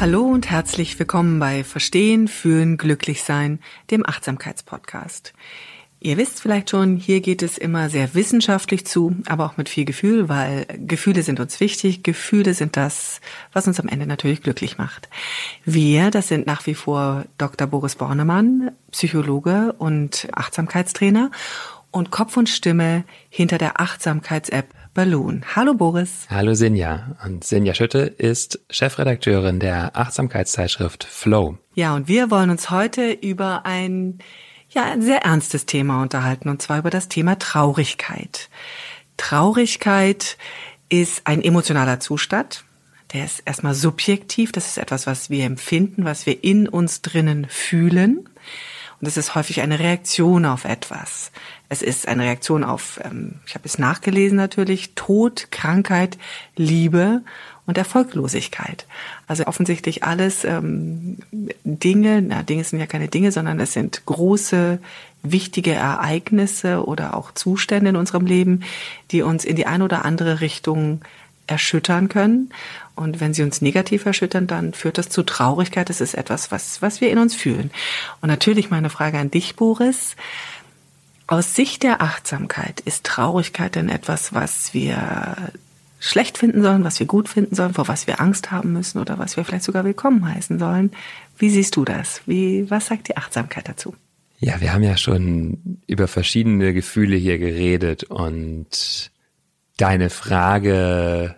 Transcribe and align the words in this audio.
Hallo 0.00 0.22
und 0.22 0.48
herzlich 0.48 0.98
willkommen 0.98 1.38
bei 1.40 1.62
Verstehen, 1.62 2.26
Fühlen, 2.26 2.78
Glücklichsein, 2.78 3.58
dem 3.90 4.06
Achtsamkeitspodcast. 4.06 5.34
Ihr 6.00 6.16
wisst 6.16 6.40
vielleicht 6.40 6.70
schon, 6.70 6.96
hier 6.96 7.20
geht 7.20 7.42
es 7.42 7.58
immer 7.58 7.90
sehr 7.90 8.14
wissenschaftlich 8.14 8.86
zu, 8.86 9.14
aber 9.26 9.44
auch 9.44 9.58
mit 9.58 9.68
viel 9.68 9.84
Gefühl, 9.84 10.30
weil 10.30 10.64
Gefühle 10.78 11.22
sind 11.22 11.38
uns 11.38 11.60
wichtig. 11.60 12.02
Gefühle 12.02 12.54
sind 12.54 12.78
das, 12.78 13.20
was 13.52 13.66
uns 13.66 13.78
am 13.78 13.88
Ende 13.88 14.06
natürlich 14.06 14.42
glücklich 14.42 14.78
macht. 14.78 15.10
Wir, 15.66 16.10
das 16.10 16.28
sind 16.28 16.46
nach 16.46 16.64
wie 16.64 16.74
vor 16.74 17.26
Dr. 17.36 17.66
Boris 17.66 17.96
Bornemann, 17.96 18.70
Psychologe 18.92 19.74
und 19.74 20.28
Achtsamkeitstrainer 20.32 21.30
und 21.90 22.10
Kopf 22.10 22.38
und 22.38 22.48
Stimme 22.48 23.04
hinter 23.28 23.58
der 23.58 23.78
Achtsamkeits-App 23.78 24.79
Balloon. 24.94 25.44
Hallo 25.54 25.74
Boris. 25.74 26.26
Hallo 26.28 26.54
Sinja. 26.54 27.16
Und 27.24 27.44
Sinja 27.44 27.74
Schütte 27.74 28.00
ist 28.00 28.60
Chefredakteurin 28.70 29.60
der 29.60 29.96
Achtsamkeitszeitschrift 29.96 31.04
Flow. 31.04 31.58
Ja, 31.74 31.94
und 31.94 32.08
wir 32.08 32.30
wollen 32.30 32.50
uns 32.50 32.70
heute 32.70 33.12
über 33.12 33.64
ein, 33.64 34.18
ja, 34.70 34.84
ein 34.84 35.02
sehr 35.02 35.22
ernstes 35.22 35.66
Thema 35.66 36.02
unterhalten, 36.02 36.48
und 36.48 36.60
zwar 36.60 36.78
über 36.78 36.90
das 36.90 37.08
Thema 37.08 37.38
Traurigkeit. 37.38 38.48
Traurigkeit 39.16 40.36
ist 40.88 41.22
ein 41.26 41.42
emotionaler 41.42 42.00
Zustand. 42.00 42.64
Der 43.12 43.24
ist 43.24 43.42
erstmal 43.44 43.74
subjektiv. 43.74 44.52
Das 44.52 44.66
ist 44.66 44.78
etwas, 44.78 45.06
was 45.06 45.30
wir 45.30 45.44
empfinden, 45.44 46.04
was 46.04 46.26
wir 46.26 46.42
in 46.42 46.68
uns 46.68 47.02
drinnen 47.02 47.46
fühlen. 47.48 48.28
Und 49.00 49.06
es 49.06 49.16
ist 49.16 49.34
häufig 49.34 49.62
eine 49.62 49.78
Reaktion 49.78 50.44
auf 50.44 50.64
etwas. 50.64 51.32
Es 51.68 51.80
ist 51.82 52.06
eine 52.06 52.24
Reaktion 52.24 52.64
auf, 52.64 53.00
ähm, 53.02 53.36
ich 53.46 53.54
habe 53.54 53.64
es 53.64 53.78
nachgelesen 53.78 54.36
natürlich, 54.36 54.94
Tod, 54.94 55.48
Krankheit, 55.50 56.18
Liebe 56.56 57.22
und 57.66 57.78
Erfolglosigkeit. 57.78 58.86
Also 59.26 59.46
offensichtlich 59.46 60.04
alles 60.04 60.44
ähm, 60.44 61.18
Dinge, 61.64 62.20
na 62.20 62.42
Dinge 62.42 62.64
sind 62.64 62.80
ja 62.80 62.86
keine 62.86 63.08
Dinge, 63.08 63.32
sondern 63.32 63.58
es 63.60 63.72
sind 63.72 64.04
große, 64.04 64.80
wichtige 65.22 65.72
Ereignisse 65.72 66.84
oder 66.84 67.16
auch 67.16 67.32
Zustände 67.32 67.90
in 67.90 67.96
unserem 67.96 68.26
Leben, 68.26 68.64
die 69.12 69.22
uns 69.22 69.44
in 69.44 69.56
die 69.56 69.66
eine 69.66 69.84
oder 69.84 70.04
andere 70.04 70.40
Richtung 70.40 71.02
erschüttern 71.50 72.08
können. 72.08 72.50
Und 72.94 73.20
wenn 73.20 73.34
sie 73.34 73.42
uns 73.42 73.60
negativ 73.60 74.06
erschüttern, 74.06 74.46
dann 74.46 74.72
führt 74.72 74.98
das 74.98 75.08
zu 75.08 75.22
Traurigkeit. 75.22 75.88
Das 75.88 76.00
ist 76.00 76.14
etwas, 76.14 76.50
was, 76.50 76.80
was 76.80 77.00
wir 77.00 77.10
in 77.10 77.18
uns 77.18 77.34
fühlen. 77.34 77.70
Und 78.20 78.28
natürlich 78.28 78.70
meine 78.70 78.90
Frage 78.90 79.18
an 79.18 79.30
dich, 79.30 79.56
Boris. 79.56 80.16
Aus 81.26 81.54
Sicht 81.54 81.82
der 81.82 82.02
Achtsamkeit 82.02 82.80
ist 82.80 83.04
Traurigkeit 83.04 83.74
denn 83.74 83.88
etwas, 83.88 84.32
was 84.32 84.74
wir 84.74 85.52
schlecht 85.98 86.38
finden 86.38 86.62
sollen, 86.62 86.82
was 86.82 86.98
wir 86.98 87.06
gut 87.06 87.28
finden 87.28 87.54
sollen, 87.54 87.74
vor 87.74 87.88
was 87.88 88.06
wir 88.06 88.20
Angst 88.20 88.50
haben 88.50 88.72
müssen 88.72 88.98
oder 88.98 89.18
was 89.18 89.36
wir 89.36 89.44
vielleicht 89.44 89.64
sogar 89.64 89.84
willkommen 89.84 90.26
heißen 90.26 90.58
sollen. 90.58 90.92
Wie 91.36 91.50
siehst 91.50 91.76
du 91.76 91.84
das? 91.84 92.22
Wie, 92.26 92.70
was 92.70 92.86
sagt 92.86 93.08
die 93.08 93.16
Achtsamkeit 93.16 93.68
dazu? 93.68 93.94
Ja, 94.38 94.60
wir 94.60 94.72
haben 94.72 94.82
ja 94.82 94.96
schon 94.96 95.80
über 95.86 96.08
verschiedene 96.08 96.72
Gefühle 96.72 97.16
hier 97.16 97.38
geredet 97.38 98.04
und 98.04 99.10
deine 99.76 100.10
Frage 100.10 101.36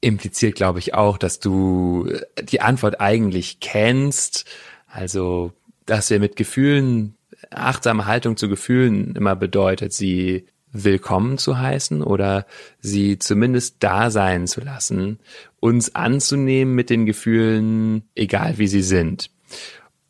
impliziert, 0.00 0.54
glaube 0.54 0.78
ich, 0.78 0.94
auch, 0.94 1.18
dass 1.18 1.40
du 1.40 2.10
die 2.42 2.60
Antwort 2.60 3.00
eigentlich 3.00 3.60
kennst. 3.60 4.44
Also, 4.86 5.52
dass 5.84 6.10
wir 6.10 6.20
mit 6.20 6.36
Gefühlen, 6.36 7.14
achtsame 7.50 8.06
Haltung 8.06 8.36
zu 8.36 8.48
Gefühlen 8.48 9.14
immer 9.16 9.36
bedeutet, 9.36 9.92
sie 9.92 10.46
willkommen 10.72 11.38
zu 11.38 11.58
heißen 11.58 12.02
oder 12.02 12.46
sie 12.80 13.18
zumindest 13.18 13.76
da 13.80 14.10
sein 14.10 14.46
zu 14.46 14.60
lassen, 14.60 15.18
uns 15.60 15.94
anzunehmen 15.94 16.74
mit 16.74 16.90
den 16.90 17.06
Gefühlen, 17.06 18.02
egal 18.14 18.58
wie 18.58 18.66
sie 18.66 18.82
sind. 18.82 19.30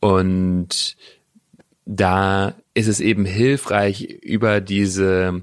Und 0.01 0.97
da 1.85 2.55
ist 2.75 2.89
es 2.89 3.01
eben 3.01 3.25
hilfreich, 3.25 4.03
über 4.03 4.61
diese 4.61 5.43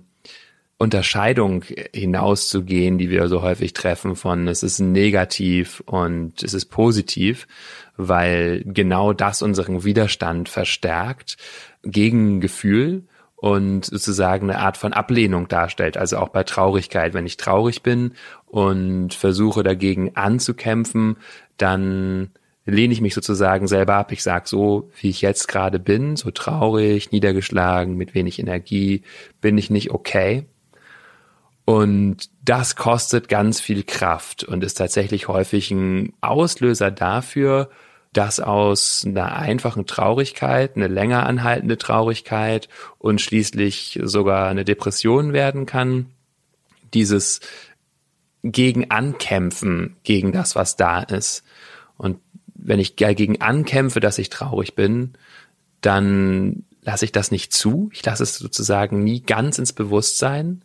Unterscheidung 0.83 1.63
hinauszugehen, 1.93 2.97
die 2.97 3.09
wir 3.09 3.29
so 3.29 3.41
häufig 3.41 3.71
treffen 3.73 4.17
von 4.17 4.49
es 4.49 4.63
ist 4.63 4.79
negativ 4.79 5.81
und 5.85 6.43
es 6.43 6.53
ist 6.53 6.65
positiv, 6.65 7.47
weil 7.95 8.63
genau 8.65 9.13
das 9.13 9.41
unseren 9.41 9.85
Widerstand 9.85 10.49
verstärkt 10.49 11.37
gegen 11.83 12.41
Gefühl 12.41 13.03
und 13.37 13.85
sozusagen 13.85 14.49
eine 14.49 14.59
Art 14.59 14.75
von 14.75 14.91
Ablehnung 14.93 15.47
darstellt. 15.47 15.95
Also 15.95 16.17
auch 16.17 16.29
bei 16.29 16.43
Traurigkeit. 16.43 17.13
Wenn 17.13 17.25
ich 17.25 17.37
traurig 17.37 17.81
bin 17.81 18.11
und 18.45 19.13
versuche 19.13 19.63
dagegen 19.63 20.15
anzukämpfen, 20.15 21.15
dann 21.57 22.31
lehne 22.65 22.93
ich 22.93 23.01
mich 23.01 23.13
sozusagen 23.13 23.67
selber 23.67 23.95
ab. 23.95 24.11
Ich 24.11 24.23
sage 24.23 24.47
so, 24.47 24.89
wie 24.99 25.09
ich 25.09 25.21
jetzt 25.21 25.47
gerade 25.47 25.79
bin, 25.79 26.15
so 26.15 26.31
traurig, 26.31 27.11
niedergeschlagen, 27.11 27.95
mit 27.95 28.13
wenig 28.13 28.39
Energie, 28.39 29.03
bin 29.41 29.57
ich 29.57 29.69
nicht 29.69 29.91
okay. 29.91 30.45
Und 31.65 32.29
das 32.43 32.75
kostet 32.75 33.29
ganz 33.29 33.61
viel 33.61 33.83
Kraft 33.83 34.43
und 34.43 34.63
ist 34.63 34.75
tatsächlich 34.75 35.27
häufig 35.27 35.71
ein 35.71 36.13
Auslöser 36.19 36.91
dafür, 36.91 37.69
dass 38.11 38.39
aus 38.39 39.03
einer 39.05 39.35
einfachen 39.35 39.85
Traurigkeit 39.85 40.75
eine 40.75 40.87
länger 40.87 41.25
anhaltende 41.25 41.77
Traurigkeit 41.77 42.69
und 42.99 43.21
schließlich 43.21 43.99
sogar 44.03 44.49
eine 44.49 44.65
Depression 44.65 45.33
werden 45.33 45.65
kann. 45.65 46.07
Dieses 46.93 47.39
gegen 48.43 48.91
Ankämpfen 48.91 49.95
gegen 50.03 50.31
das, 50.31 50.55
was 50.55 50.75
da 50.75 51.01
ist. 51.01 51.43
Und 51.97 52.19
wenn 52.53 52.79
ich 52.79 52.95
dagegen 52.95 53.41
ankämpfe, 53.41 53.99
dass 53.99 54.19
ich 54.19 54.29
traurig 54.29 54.75
bin, 54.75 55.13
dann 55.81 56.65
lasse 56.81 57.05
ich 57.05 57.13
das 57.13 57.31
nicht 57.31 57.53
zu. 57.53 57.89
Ich 57.93 58.05
lasse 58.05 58.23
es 58.23 58.37
sozusagen 58.37 59.03
nie 59.03 59.21
ganz 59.21 59.57
ins 59.57 59.73
Bewusstsein 59.73 60.61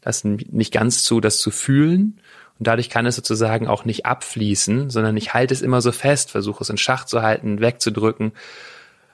das 0.00 0.24
nicht 0.24 0.72
ganz 0.72 1.04
zu, 1.04 1.20
das 1.20 1.38
zu 1.38 1.50
fühlen. 1.50 2.20
Und 2.58 2.66
dadurch 2.66 2.90
kann 2.90 3.06
es 3.06 3.16
sozusagen 3.16 3.66
auch 3.66 3.84
nicht 3.84 4.06
abfließen, 4.06 4.90
sondern 4.90 5.16
ich 5.16 5.32
halte 5.32 5.54
es 5.54 5.62
immer 5.62 5.80
so 5.80 5.92
fest, 5.92 6.30
versuche 6.30 6.62
es 6.62 6.70
in 6.70 6.76
Schach 6.76 7.04
zu 7.04 7.22
halten, 7.22 7.60
wegzudrücken, 7.60 8.32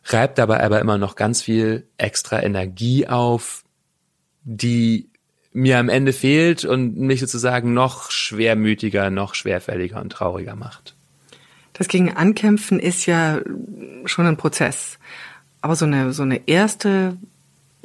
reibt 0.05 0.39
dabei 0.39 0.63
aber 0.65 0.81
immer 0.81 0.99
noch 0.99 1.15
ganz 1.17 1.43
viel 1.43 1.87
extra 1.97 2.43
Energie 2.43 3.07
auf, 3.07 3.65
die 4.43 5.09
mir 5.53 5.79
am 5.79 5.89
Ende 5.89 6.13
fehlt 6.13 6.65
und 6.65 6.97
mich 6.99 7.21
sozusagen 7.21 7.73
noch 7.73 8.11
schwermütiger, 8.11 9.11
noch 9.11 9.35
schwerfälliger 9.35 10.01
und 10.01 10.11
trauriger 10.11 10.55
macht. 10.55 10.95
Das 11.73 11.89
gegen 11.89 12.15
Ankämpfen 12.15 12.79
ist 12.79 13.07
ja 13.07 13.41
schon 14.05 14.27
ein 14.27 14.37
Prozess. 14.37 14.99
Aber 15.61 15.77
so 15.77 15.85
eine, 15.85 16.13
so 16.13 16.23
eine 16.23 16.47
erste 16.47 17.17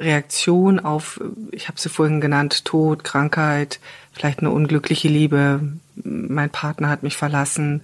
Reaktion 0.00 0.80
auf, 0.80 1.20
ich 1.52 1.68
habe 1.68 1.80
sie 1.80 1.88
vorhin 1.88 2.20
genannt, 2.20 2.64
Tod, 2.64 3.04
Krankheit, 3.04 3.78
vielleicht 4.12 4.40
eine 4.40 4.50
unglückliche 4.50 5.08
Liebe, 5.08 5.60
mein 5.94 6.50
Partner 6.50 6.88
hat 6.88 7.02
mich 7.02 7.16
verlassen 7.16 7.82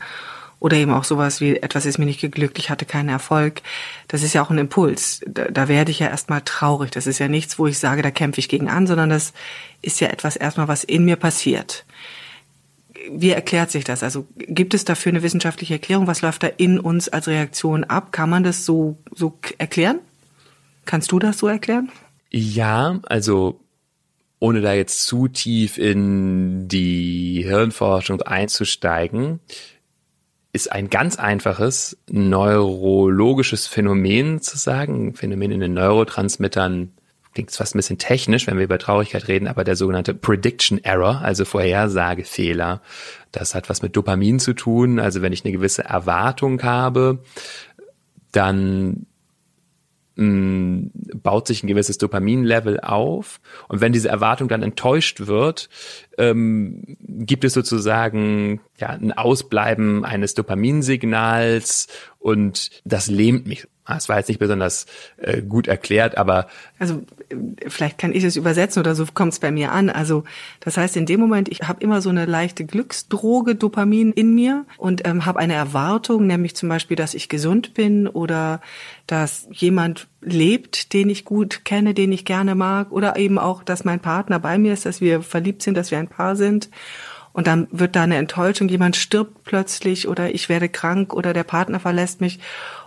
oder 0.60 0.76
eben 0.76 0.92
auch 0.92 1.04
sowas 1.04 1.40
wie 1.40 1.56
etwas 1.56 1.86
ist 1.86 1.98
mir 1.98 2.04
nicht 2.06 2.20
geglückt, 2.20 2.58
ich 2.58 2.70
hatte 2.70 2.84
keinen 2.84 3.08
Erfolg. 3.08 3.62
Das 4.08 4.22
ist 4.24 4.32
ja 4.32 4.42
auch 4.42 4.50
ein 4.50 4.58
Impuls. 4.58 5.20
Da, 5.26 5.44
da 5.44 5.68
werde 5.68 5.92
ich 5.92 6.00
ja 6.00 6.08
erstmal 6.08 6.40
traurig. 6.40 6.90
Das 6.90 7.06
ist 7.06 7.20
ja 7.20 7.28
nichts, 7.28 7.58
wo 7.58 7.68
ich 7.68 7.78
sage, 7.78 8.02
da 8.02 8.10
kämpfe 8.10 8.40
ich 8.40 8.48
gegen 8.48 8.68
an, 8.68 8.88
sondern 8.88 9.10
das 9.10 9.32
ist 9.82 10.00
ja 10.00 10.08
etwas 10.08 10.34
erstmal, 10.34 10.66
was 10.66 10.82
in 10.82 11.04
mir 11.04 11.16
passiert. 11.16 11.84
wie 13.10 13.30
erklärt 13.30 13.70
sich 13.70 13.84
das? 13.84 14.02
Also 14.02 14.26
gibt 14.36 14.74
es 14.74 14.84
dafür 14.84 15.10
eine 15.10 15.22
wissenschaftliche 15.22 15.74
Erklärung? 15.74 16.06
Was 16.06 16.22
läuft 16.22 16.42
da 16.42 16.48
in 16.48 16.78
uns 16.80 17.08
als 17.08 17.28
Reaktion 17.28 17.84
ab? 17.84 18.12
Kann 18.12 18.30
man 18.30 18.44
das 18.44 18.64
so, 18.64 18.98
so 19.14 19.38
erklären? 19.58 20.00
Kannst 20.88 21.12
du 21.12 21.18
das 21.18 21.36
so 21.36 21.48
erklären? 21.48 21.92
Ja, 22.30 22.98
also 23.04 23.60
ohne 24.38 24.62
da 24.62 24.72
jetzt 24.72 25.04
zu 25.04 25.28
tief 25.28 25.76
in 25.76 26.66
die 26.66 27.42
Hirnforschung 27.46 28.22
einzusteigen, 28.22 29.40
ist 30.54 30.72
ein 30.72 30.88
ganz 30.88 31.18
einfaches 31.18 31.98
neurologisches 32.08 33.66
Phänomen 33.66 34.40
zu 34.40 34.56
sagen, 34.56 35.14
Phänomen 35.14 35.50
in 35.50 35.60
den 35.60 35.74
Neurotransmittern 35.74 36.94
klingt 37.34 37.50
fast 37.50 37.74
ein 37.74 37.80
bisschen 37.80 37.98
technisch, 37.98 38.46
wenn 38.46 38.56
wir 38.56 38.64
über 38.64 38.78
Traurigkeit 38.78 39.28
reden, 39.28 39.46
aber 39.46 39.64
der 39.64 39.76
sogenannte 39.76 40.14
Prediction 40.14 40.82
Error, 40.82 41.20
also 41.20 41.44
Vorhersagefehler, 41.44 42.80
das 43.30 43.54
hat 43.54 43.68
was 43.68 43.82
mit 43.82 43.94
Dopamin 43.94 44.40
zu 44.40 44.54
tun. 44.54 45.00
Also 45.00 45.20
wenn 45.20 45.34
ich 45.34 45.44
eine 45.44 45.52
gewisse 45.52 45.84
Erwartung 45.84 46.62
habe, 46.62 47.18
dann 48.32 49.04
mh, 50.18 50.90
baut 51.22 51.46
sich 51.46 51.62
ein 51.62 51.68
gewisses 51.68 51.98
Dopaminlevel 51.98 52.80
auf. 52.80 53.40
Und 53.68 53.80
wenn 53.80 53.92
diese 53.92 54.08
Erwartung 54.08 54.48
dann 54.48 54.62
enttäuscht 54.62 55.26
wird, 55.26 55.68
ähm, 56.18 56.96
gibt 57.00 57.44
es 57.44 57.52
sozusagen 57.52 58.60
ja, 58.76 58.88
ein 58.88 59.12
Ausbleiben 59.12 60.04
eines 60.04 60.34
Dopaminsignals 60.34 61.88
und 62.18 62.70
das 62.84 63.08
lähmt 63.08 63.46
mich 63.46 63.66
Ah, 63.88 63.96
es 63.96 64.10
war 64.10 64.18
jetzt 64.18 64.28
nicht 64.28 64.38
besonders 64.38 64.84
äh, 65.16 65.40
gut 65.40 65.66
erklärt, 65.66 66.18
aber 66.18 66.48
also 66.78 67.06
vielleicht 67.66 67.96
kann 67.96 68.12
ich 68.12 68.22
es 68.22 68.36
übersetzen 68.36 68.80
oder 68.80 68.94
so 68.94 69.06
kommt 69.14 69.32
es 69.32 69.38
bei 69.38 69.50
mir 69.50 69.72
an. 69.72 69.88
Also 69.88 70.24
das 70.60 70.76
heißt, 70.76 70.94
in 70.98 71.06
dem 71.06 71.20
Moment, 71.20 71.48
ich 71.48 71.62
habe 71.62 71.82
immer 71.82 72.02
so 72.02 72.10
eine 72.10 72.26
leichte 72.26 72.66
Glücksdroge, 72.66 73.54
Dopamin 73.54 74.12
in 74.12 74.34
mir 74.34 74.66
und 74.76 75.08
ähm, 75.08 75.24
habe 75.24 75.38
eine 75.38 75.54
Erwartung, 75.54 76.26
nämlich 76.26 76.54
zum 76.54 76.68
Beispiel, 76.68 76.98
dass 76.98 77.14
ich 77.14 77.30
gesund 77.30 77.72
bin 77.72 78.06
oder 78.06 78.60
dass 79.06 79.48
jemand 79.52 80.06
lebt, 80.20 80.92
den 80.92 81.08
ich 81.10 81.24
gut 81.24 81.64
kenne, 81.64 81.94
den 81.94 82.12
ich 82.12 82.24
gerne 82.24 82.54
mag 82.54 82.90
oder 82.92 83.16
eben 83.16 83.38
auch, 83.38 83.62
dass 83.62 83.84
mein 83.84 84.00
Partner 84.00 84.38
bei 84.38 84.58
mir 84.58 84.72
ist, 84.72 84.86
dass 84.86 85.00
wir 85.00 85.22
verliebt 85.22 85.62
sind, 85.62 85.76
dass 85.76 85.90
wir 85.90 85.98
ein 85.98 86.08
Paar 86.08 86.36
sind. 86.36 86.70
Und 87.32 87.46
dann 87.46 87.68
wird 87.70 87.94
da 87.94 88.02
eine 88.02 88.16
Enttäuschung, 88.16 88.68
jemand 88.68 88.96
stirbt 88.96 89.44
plötzlich 89.44 90.08
oder 90.08 90.34
ich 90.34 90.48
werde 90.48 90.68
krank 90.68 91.14
oder 91.14 91.32
der 91.32 91.44
Partner 91.44 91.78
verlässt 91.78 92.20
mich. 92.20 92.40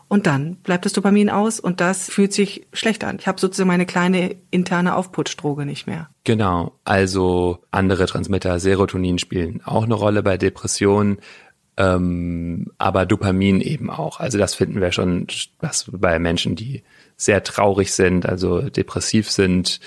Und 0.10 0.28
dann 0.28 0.56
bleibt 0.56 0.83
das 0.83 0.92
Dopamin 0.92 1.30
aus 1.30 1.62
und 1.62 1.80
das 1.80 2.10
fühlt 2.10 2.33
sich 2.33 2.68
schlecht 2.74 3.06
an. 3.06 3.16
Ich 3.18 3.28
habe 3.28 3.39
sozusagen 3.39 3.69
meine 3.69 3.86
kleine 3.86 4.36
interne 4.50 4.98
Aufputschdroge 4.98 5.66
nicht 5.66 5.88
mehr. 5.88 6.10
Genau, 6.25 6.74
also 6.83 7.60
andere 7.72 8.07
Transmitter, 8.07 8.60
Serotonin 8.60 9.19
spielen 9.19 9.62
auch 9.63 9.86
eine 9.86 9.94
Rolle 9.94 10.22
bei 10.22 10.38
Depressionen, 10.38 11.19
ähm, 11.78 12.74
aber 12.78 13.06
Dopamin 13.06 13.62
eben 13.62 13.89
auch. 13.89 14.19
Also 14.19 14.38
das 14.38 14.54
finden 14.54 14.81
wir 14.81 14.92
schon, 14.92 15.28
was 15.62 15.89
bei 15.89 16.19
Menschen, 16.19 16.57
die 16.57 16.83
sehr 17.21 17.44
traurig 17.44 17.94
sind, 17.94 18.25
also 18.25 18.62
depressiv 18.62 19.29
sind, 19.29 19.79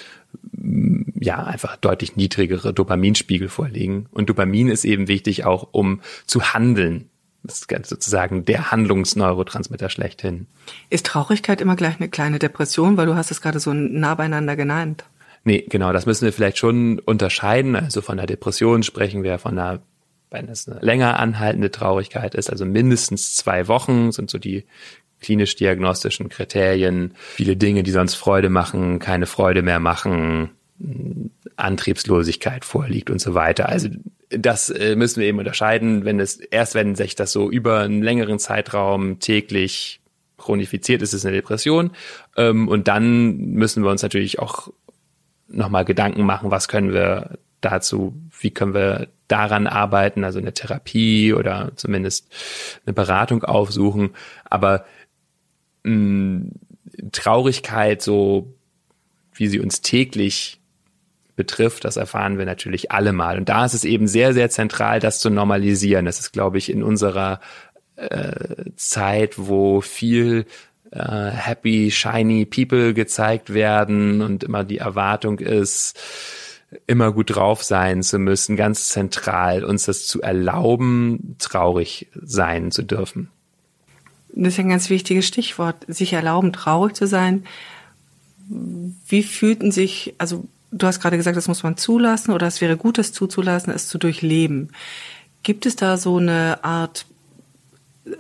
ja, 1.21 1.43
einfach 1.43 1.77
deutlich 1.77 2.17
niedrigere 2.17 2.73
Dopaminspiegel 2.73 3.49
vorliegen. 3.49 4.07
Und 4.13 4.29
Dopamin 4.29 4.69
ist 4.69 4.85
eben 4.85 5.09
wichtig 5.09 5.45
auch, 5.45 5.69
um 5.73 6.01
zu 6.27 6.55
handeln. 6.55 7.09
Das 7.43 7.61
ist 7.61 7.89
sozusagen 7.89 8.45
der 8.45 8.71
Handlungsneurotransmitter 8.71 9.91
schlechthin. 9.91 10.47
Ist 10.91 11.07
Traurigkeit 11.07 11.61
immer 11.61 11.77
gleich 11.77 11.97
eine 11.99 12.09
kleine 12.09 12.39
Depression, 12.39 12.97
weil 12.97 13.07
du 13.07 13.17
hast 13.17 13.31
es 13.31 13.41
gerade 13.41 13.61
so 13.61 13.73
nah 13.73 14.15
beieinander 14.15 14.57
genannt? 14.57 15.05
Nee, 15.45 15.67
genau, 15.69 15.93
das 15.93 16.07
müssen 16.07 16.25
wir 16.25 16.33
vielleicht 16.33 16.59
schon 16.59 17.01
unterscheiden. 17.01 17.77
Also 17.77 18.01
von 18.01 18.17
der 18.17 18.27
Depression 18.27 18.83
sprechen 18.83 19.25
wir 19.25 19.39
von 19.39 19.59
einer, 19.59 19.81
wenn 20.31 20.49
es 20.49 20.69
eine 20.69 20.81
länger 20.81 21.19
anhaltende 21.19 21.71
Traurigkeit 21.71 22.35
ist, 22.35 22.49
also 22.49 22.65
mindestens 22.65 23.35
zwei 23.35 23.69
Wochen 23.69 24.11
sind 24.13 24.31
so 24.31 24.39
die 24.39 24.65
klinisch-diagnostischen 25.25 26.29
Kriterien. 26.29 27.15
Viele 27.35 27.57
Dinge, 27.57 27.83
die 27.83 27.91
sonst 27.91 28.15
Freude 28.15 28.51
machen, 28.51 28.99
keine 28.99 29.27
Freude 29.27 29.63
mehr 29.63 29.81
machen, 29.81 30.51
Antriebslosigkeit 31.57 32.65
vorliegt 32.65 33.11
und 33.11 33.21
so 33.21 33.35
weiter. 33.35 33.69
Also 33.69 33.89
das 34.29 34.69
äh, 34.71 34.97
müssen 34.97 35.21
wir 35.21 35.29
eben 35.29 35.39
unterscheiden, 35.39 36.05
wenn 36.05 36.21
es 36.21 36.37
erst 36.37 36.75
wenn 36.75 36.95
sich 36.95 37.15
das 37.15 37.33
so 37.33 37.51
über 37.51 37.81
einen 37.81 38.03
längeren 38.03 38.39
Zeitraum 38.39 39.19
täglich 39.19 40.01
chronifiziert 40.37 41.01
ist, 41.01 41.15
es 41.15 41.25
eine 41.25 41.37
Depression. 41.37 41.93
Ähm, 42.37 42.69
und 42.69 42.89
dann 42.89 43.37
müssen 43.37 43.83
wir 43.83 43.91
uns 43.91 44.03
natürlich 44.03 44.41
auch 44.41 44.69
nochmal 45.49 45.85
Gedanken 45.85 46.25
machen, 46.25 46.51
was 46.51 46.69
können 46.69 46.93
wir 46.93 47.39
dazu, 47.61 48.15
wie 48.41 48.51
können 48.51 48.75
wir 48.75 49.09
daran 49.29 49.67
arbeiten, 49.67 50.25
also 50.25 50.39
eine 50.39 50.53
Therapie 50.53 51.33
oder 51.33 51.73
zumindest 51.77 52.31
eine 52.85 52.93
Beratung 52.93 53.43
aufsuchen. 53.45 54.11
Aber 54.45 54.85
mh, 55.85 56.51
Traurigkeit, 57.13 58.03
so 58.03 58.55
wie 59.33 59.49
sie 59.49 59.61
uns 59.61 59.81
täglich 59.81 60.61
betrifft, 61.37 61.85
das 61.85 61.97
erfahren 61.97 62.39
wir 62.39 62.47
natürlich 62.47 62.93
alle 62.93 63.13
mal. 63.13 63.39
Und 63.39 63.49
da 63.49 63.65
ist 63.65 63.75
es 63.75 63.85
eben 63.85 64.07
sehr, 64.07 64.35
sehr 64.35 64.51
zentral, 64.51 65.01
das 65.01 65.21
zu 65.21 65.31
normalisieren. 65.31 66.05
Das 66.05 66.21
ist, 66.21 66.33
glaube 66.33 66.59
ich, 66.59 66.71
in 66.71 66.83
unserer 66.83 67.41
äh, 67.97 68.71
Zeit, 68.77 69.35
wo 69.37 69.81
viel 69.81 70.47
äh, 70.93 71.31
happy, 71.31 71.91
shiny 71.91 72.47
people 72.47 72.95
gezeigt 72.95 73.53
werden 73.53 74.23
und 74.23 74.45
immer 74.45 74.65
die 74.65 74.79
Erwartung 74.79 75.41
ist, 75.41 75.99
immer 76.87 77.13
gut 77.13 77.35
drauf 77.35 77.63
sein 77.63 78.03
zu 78.03 78.19
müssen, 78.19 78.57
ganz 78.57 78.89
zentral, 78.89 79.65
uns 79.65 79.87
das 79.87 80.07
zu 80.07 80.23
erlauben, 80.23 81.37
traurig 81.39 82.09
sein 82.15 82.71
zu 82.71 82.83
dürfen. 82.83 83.31
Das 84.37 84.55
ist 84.55 84.61
ein 84.61 84.69
ganz 84.69 84.91
wichtiges 84.91 85.27
Stichwort, 85.27 85.77
sich 85.87 86.13
erlauben, 86.13 86.53
traurig 86.53 86.95
zu 86.95 87.07
sein. 87.07 87.45
Wie 88.49 89.23
fühlten 89.23 89.71
sich, 89.71 90.15
also 90.19 90.45
du 90.71 90.87
hast 90.87 91.01
gerade 91.01 91.17
gesagt, 91.17 91.37
das 91.37 91.49
muss 91.49 91.63
man 91.63 91.77
zulassen 91.77 92.33
oder 92.33 92.47
es 92.47 92.61
wäre 92.61 92.77
gut, 92.77 92.99
es 92.99 93.13
zuzulassen, 93.13 93.73
es 93.73 93.89
zu 93.89 93.97
durchleben. 93.99 94.71
Gibt 95.43 95.67
es 95.67 95.77
da 95.77 95.97
so 95.97 96.17
eine 96.17 96.65
Art 96.65 97.07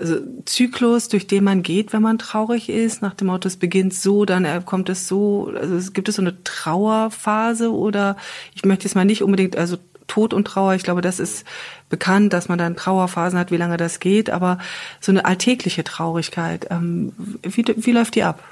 also 0.00 0.16
Zyklus, 0.46 1.08
durch 1.08 1.26
den 1.26 1.44
man 1.44 1.62
geht, 1.62 1.92
wenn 1.92 2.00
man 2.00 2.18
traurig 2.18 2.70
ist, 2.70 3.02
nach 3.02 3.14
dem 3.14 3.26
Motto, 3.26 3.48
es 3.48 3.56
beginnt 3.56 3.92
so, 3.92 4.24
dann 4.24 4.64
kommt 4.64 4.88
es 4.88 5.08
so, 5.08 5.52
also 5.54 5.92
gibt 5.92 6.08
es 6.08 6.16
so 6.16 6.22
eine 6.22 6.42
Trauerphase 6.42 7.70
oder 7.70 8.16
ich 8.54 8.64
möchte 8.64 8.84
jetzt 8.84 8.94
mal 8.94 9.04
nicht 9.04 9.22
unbedingt, 9.22 9.56
also 9.56 9.76
Tod 10.06 10.34
und 10.34 10.46
Trauer, 10.46 10.74
ich 10.74 10.82
glaube, 10.82 11.00
das 11.00 11.18
ist 11.18 11.44
bekannt, 11.88 12.32
dass 12.32 12.48
man 12.48 12.58
dann 12.58 12.76
Trauerphasen 12.76 13.38
hat, 13.38 13.50
wie 13.50 13.56
lange 13.56 13.76
das 13.76 14.00
geht, 14.00 14.30
aber 14.30 14.58
so 15.00 15.12
eine 15.12 15.24
alltägliche 15.24 15.84
Traurigkeit, 15.84 16.68
ähm, 16.70 17.12
wie, 17.42 17.64
wie 17.66 17.92
läuft 17.92 18.14
die 18.14 18.22
ab? 18.22 18.42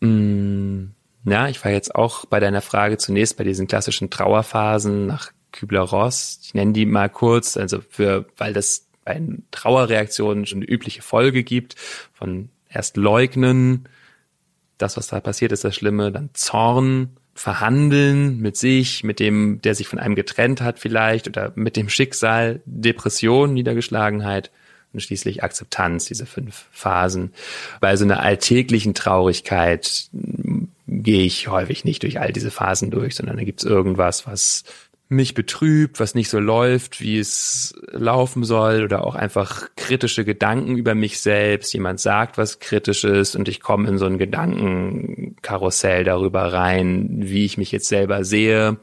Mm 0.00 0.68
ja, 1.30 1.48
ich 1.48 1.64
war 1.64 1.72
jetzt 1.72 1.94
auch 1.94 2.24
bei 2.26 2.40
deiner 2.40 2.62
Frage 2.62 2.98
zunächst 2.98 3.36
bei 3.36 3.44
diesen 3.44 3.66
klassischen 3.66 4.10
Trauerphasen 4.10 5.06
nach 5.06 5.32
Kübler-Ross. 5.52 6.40
Ich 6.42 6.54
nenne 6.54 6.72
die 6.72 6.86
mal 6.86 7.08
kurz, 7.08 7.56
also 7.56 7.80
für, 7.88 8.26
weil 8.36 8.52
das 8.52 8.86
bei 9.04 9.20
Trauerreaktionen 9.50 10.46
schon 10.46 10.58
eine 10.58 10.66
übliche 10.66 11.02
Folge 11.02 11.42
gibt 11.42 11.76
von 12.12 12.50
erst 12.68 12.96
leugnen, 12.96 13.88
das, 14.76 14.96
was 14.96 15.08
da 15.08 15.20
passiert 15.20 15.52
ist, 15.52 15.64
das 15.64 15.74
Schlimme, 15.74 16.12
dann 16.12 16.30
Zorn, 16.34 17.16
verhandeln 17.38 18.40
mit 18.40 18.56
sich, 18.56 19.04
mit 19.04 19.20
dem, 19.20 19.62
der 19.62 19.74
sich 19.74 19.86
von 19.88 19.98
einem 19.98 20.14
getrennt 20.14 20.60
hat 20.60 20.78
vielleicht 20.78 21.28
oder 21.28 21.52
mit 21.54 21.76
dem 21.76 21.88
Schicksal, 21.88 22.60
Depression, 22.66 23.54
Niedergeschlagenheit 23.54 24.50
und 24.92 25.00
schließlich 25.00 25.44
Akzeptanz, 25.44 26.06
diese 26.06 26.26
fünf 26.26 26.66
Phasen. 26.72 27.32
Bei 27.80 27.94
so 27.96 28.04
einer 28.04 28.22
alltäglichen 28.22 28.94
Traurigkeit 28.94 30.08
gehe 30.88 31.24
ich 31.24 31.48
häufig 31.48 31.84
nicht 31.84 32.02
durch 32.02 32.18
all 32.18 32.32
diese 32.32 32.50
Phasen 32.50 32.90
durch, 32.90 33.14
sondern 33.14 33.36
da 33.36 33.44
gibt's 33.44 33.64
irgendwas, 33.64 34.26
was 34.26 34.64
mich 35.10 35.34
betrübt, 35.34 36.00
was 36.00 36.14
nicht 36.14 36.28
so 36.28 36.38
läuft, 36.38 37.00
wie 37.00 37.18
es 37.18 37.74
laufen 37.92 38.44
soll 38.44 38.82
oder 38.82 39.04
auch 39.04 39.14
einfach 39.14 39.68
kritische 39.76 40.24
Gedanken 40.24 40.76
über 40.76 40.94
mich 40.94 41.20
selbst. 41.20 41.72
Jemand 41.72 42.00
sagt 42.00 42.36
was 42.36 42.58
Kritisches 42.58 43.34
und 43.34 43.48
ich 43.48 43.60
komme 43.60 43.88
in 43.88 43.96
so 43.96 44.04
ein 44.04 44.18
Gedankenkarussell 45.48 46.04
darüber 46.04 46.52
rein, 46.52 47.08
wie 47.10 47.44
ich 47.44 47.58
mich 47.58 47.72
jetzt 47.72 47.88
selber 47.88 48.24
sehe 48.24 48.76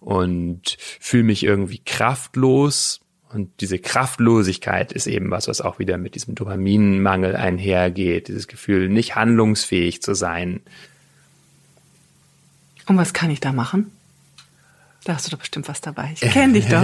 und 0.00 0.76
fühle 1.00 1.24
mich 1.24 1.44
irgendwie 1.44 1.80
kraftlos. 1.84 3.00
Und 3.32 3.60
diese 3.60 3.78
Kraftlosigkeit 3.78 4.92
ist 4.92 5.06
eben 5.06 5.30
was, 5.30 5.48
was 5.48 5.60
auch 5.60 5.78
wieder 5.78 5.98
mit 5.98 6.14
diesem 6.14 6.34
Dopaminmangel 6.34 7.36
einhergeht. 7.36 8.28
Dieses 8.28 8.48
Gefühl, 8.48 8.88
nicht 8.88 9.16
handlungsfähig 9.16 10.02
zu 10.02 10.14
sein, 10.14 10.60
und 12.86 12.96
was 12.96 13.12
kann 13.12 13.30
ich 13.30 13.40
da 13.40 13.52
machen? 13.52 13.92
Da 15.04 15.12
hast 15.12 15.26
du 15.26 15.30
doch 15.30 15.40
bestimmt 15.40 15.68
was 15.68 15.82
dabei. 15.82 16.14
Ich 16.14 16.22
kenne 16.22 16.54
dich 16.54 16.68
doch. 16.68 16.82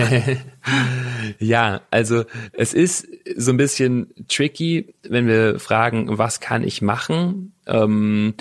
ja, 1.39 1.81
also 1.91 2.25
es 2.53 2.75
ist 2.75 3.09
so 3.37 3.53
ein 3.53 3.57
bisschen 3.57 4.09
tricky, 4.29 4.95
wenn 5.03 5.27
wir 5.27 5.59
fragen, 5.59 6.19
was 6.19 6.41
kann 6.41 6.63
ich 6.63 6.83
machen? 6.83 7.55
Ähm, 7.67 8.35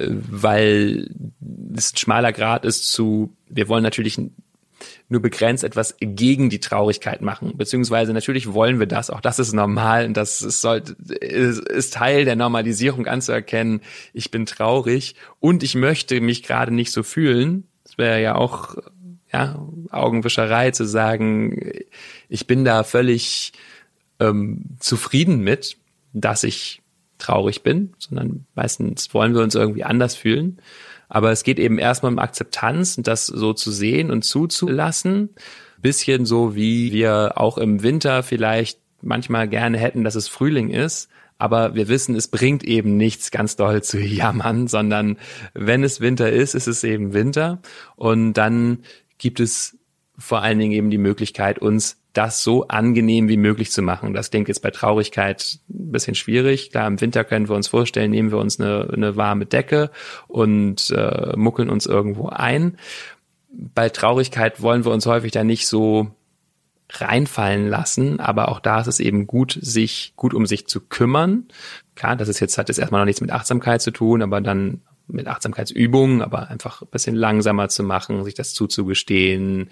weil 0.00 1.10
es 1.74 1.92
ein 1.92 1.96
schmaler 1.96 2.32
Grad 2.32 2.64
ist 2.64 2.90
zu, 2.90 3.36
wir 3.48 3.68
wollen 3.68 3.82
natürlich 3.82 4.18
nur 5.08 5.22
begrenzt 5.22 5.64
etwas 5.64 5.96
gegen 6.00 6.50
die 6.50 6.60
Traurigkeit 6.60 7.20
machen. 7.22 7.56
Beziehungsweise 7.56 8.12
natürlich 8.12 8.52
wollen 8.52 8.78
wir 8.78 8.86
das, 8.86 9.10
auch 9.10 9.20
das 9.20 9.38
ist 9.38 9.52
normal 9.52 10.06
und 10.06 10.16
das 10.16 10.42
ist, 10.42 10.60
sollte, 10.60 10.92
ist, 11.14 11.60
ist 11.68 11.94
Teil 11.94 12.24
der 12.24 12.36
Normalisierung 12.36 13.06
anzuerkennen, 13.06 13.80
ich 14.12 14.30
bin 14.30 14.46
traurig 14.46 15.14
und 15.40 15.62
ich 15.62 15.74
möchte 15.74 16.20
mich 16.20 16.42
gerade 16.42 16.72
nicht 16.72 16.92
so 16.92 17.02
fühlen. 17.02 17.66
Das 17.84 17.98
wäre 17.98 18.22
ja 18.22 18.34
auch 18.34 18.76
ja, 19.32 19.66
Augenwischerei 19.90 20.70
zu 20.70 20.84
sagen, 20.84 21.72
ich 22.28 22.46
bin 22.46 22.64
da 22.64 22.84
völlig 22.84 23.52
ähm, 24.20 24.76
zufrieden 24.78 25.40
mit, 25.40 25.76
dass 26.12 26.44
ich 26.44 26.82
traurig 27.18 27.62
bin, 27.62 27.94
sondern 27.98 28.46
meistens 28.54 29.12
wollen 29.14 29.34
wir 29.34 29.42
uns 29.42 29.54
irgendwie 29.54 29.84
anders 29.84 30.14
fühlen. 30.14 30.58
Aber 31.08 31.30
es 31.32 31.42
geht 31.42 31.58
eben 31.58 31.78
erstmal 31.78 32.12
um 32.12 32.18
Akzeptanz 32.18 32.98
und 32.98 33.06
das 33.06 33.26
so 33.26 33.52
zu 33.52 33.70
sehen 33.70 34.10
und 34.10 34.24
zuzulassen. 34.24 35.30
Bisschen 35.80 36.26
so 36.26 36.54
wie 36.54 36.92
wir 36.92 37.34
auch 37.36 37.58
im 37.58 37.82
Winter 37.82 38.22
vielleicht 38.22 38.80
manchmal 39.00 39.48
gerne 39.48 39.78
hätten, 39.78 40.04
dass 40.04 40.16
es 40.16 40.28
Frühling 40.28 40.70
ist. 40.70 41.08
Aber 41.38 41.74
wir 41.74 41.88
wissen, 41.88 42.16
es 42.16 42.28
bringt 42.28 42.64
eben 42.64 42.96
nichts 42.96 43.30
ganz 43.30 43.54
doll 43.54 43.82
zu 43.82 44.00
jammern, 44.00 44.66
sondern 44.66 45.18
wenn 45.54 45.84
es 45.84 46.00
Winter 46.00 46.30
ist, 46.30 46.54
ist 46.54 46.66
es 46.66 46.82
eben 46.82 47.12
Winter. 47.12 47.60
Und 47.94 48.34
dann 48.34 48.80
gibt 49.18 49.38
es 49.38 49.78
vor 50.18 50.42
allen 50.42 50.58
Dingen 50.58 50.72
eben 50.72 50.90
die 50.90 50.98
Möglichkeit, 50.98 51.60
uns 51.60 51.97
das 52.12 52.42
so 52.42 52.66
angenehm 52.68 53.28
wie 53.28 53.36
möglich 53.36 53.70
zu 53.70 53.82
machen. 53.82 54.14
Das 54.14 54.30
klingt 54.30 54.48
jetzt 54.48 54.62
bei 54.62 54.70
Traurigkeit 54.70 55.58
ein 55.68 55.92
bisschen 55.92 56.14
schwierig. 56.14 56.70
Klar, 56.70 56.86
im 56.86 57.00
Winter 57.00 57.24
können 57.24 57.48
wir 57.48 57.54
uns 57.54 57.68
vorstellen, 57.68 58.10
nehmen 58.10 58.30
wir 58.30 58.38
uns 58.38 58.58
eine, 58.58 58.88
eine 58.92 59.16
warme 59.16 59.46
Decke 59.46 59.90
und 60.26 60.90
äh, 60.90 61.36
muckeln 61.36 61.70
uns 61.70 61.86
irgendwo 61.86 62.28
ein. 62.28 62.78
Bei 63.50 63.88
Traurigkeit 63.88 64.62
wollen 64.62 64.84
wir 64.84 64.92
uns 64.92 65.06
häufig 65.06 65.32
da 65.32 65.44
nicht 65.44 65.66
so 65.66 66.10
reinfallen 66.90 67.68
lassen, 67.68 68.18
aber 68.18 68.48
auch 68.48 68.60
da 68.60 68.80
ist 68.80 68.86
es 68.86 69.00
eben 69.00 69.26
gut, 69.26 69.58
sich 69.60 70.14
gut 70.16 70.32
um 70.32 70.46
sich 70.46 70.66
zu 70.66 70.80
kümmern. 70.80 71.48
Klar, 71.94 72.16
das 72.16 72.28
ist 72.28 72.40
jetzt 72.40 72.56
hat 72.56 72.68
jetzt 72.68 72.78
erstmal 72.78 73.02
noch 73.02 73.06
nichts 73.06 73.20
mit 73.20 73.30
Achtsamkeit 73.30 73.82
zu 73.82 73.90
tun, 73.90 74.22
aber 74.22 74.40
dann 74.40 74.80
mit 75.06 75.26
Achtsamkeitsübungen, 75.26 76.22
aber 76.22 76.48
einfach 76.48 76.82
ein 76.82 76.88
bisschen 76.88 77.16
langsamer 77.16 77.68
zu 77.68 77.82
machen, 77.82 78.24
sich 78.24 78.34
das 78.34 78.54
zuzugestehen, 78.54 79.70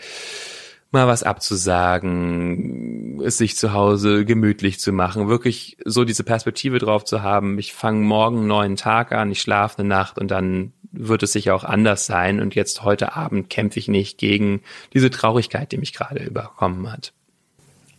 mal 0.96 1.06
was 1.06 1.22
abzusagen, 1.22 3.20
es 3.22 3.38
sich 3.38 3.56
zu 3.56 3.72
Hause 3.72 4.24
gemütlich 4.24 4.80
zu 4.80 4.92
machen, 4.92 5.28
wirklich 5.28 5.76
so 5.84 6.04
diese 6.04 6.24
Perspektive 6.24 6.78
drauf 6.78 7.04
zu 7.04 7.22
haben, 7.22 7.58
ich 7.58 7.72
fange 7.72 8.00
morgen 8.00 8.38
einen 8.38 8.46
neuen 8.46 8.76
Tag 8.76 9.12
an, 9.12 9.30
ich 9.30 9.40
schlafe 9.40 9.78
eine 9.78 9.88
Nacht 9.88 10.18
und 10.18 10.30
dann 10.30 10.72
wird 10.92 11.22
es 11.22 11.32
sicher 11.32 11.54
auch 11.54 11.64
anders 11.64 12.06
sein 12.06 12.40
und 12.40 12.54
jetzt 12.54 12.82
heute 12.82 13.14
Abend 13.14 13.50
kämpfe 13.50 13.78
ich 13.78 13.88
nicht 13.88 14.18
gegen 14.18 14.62
diese 14.92 15.10
Traurigkeit, 15.10 15.70
die 15.72 15.78
mich 15.78 15.92
gerade 15.92 16.24
überkommen 16.24 16.90
hat. 16.90 17.12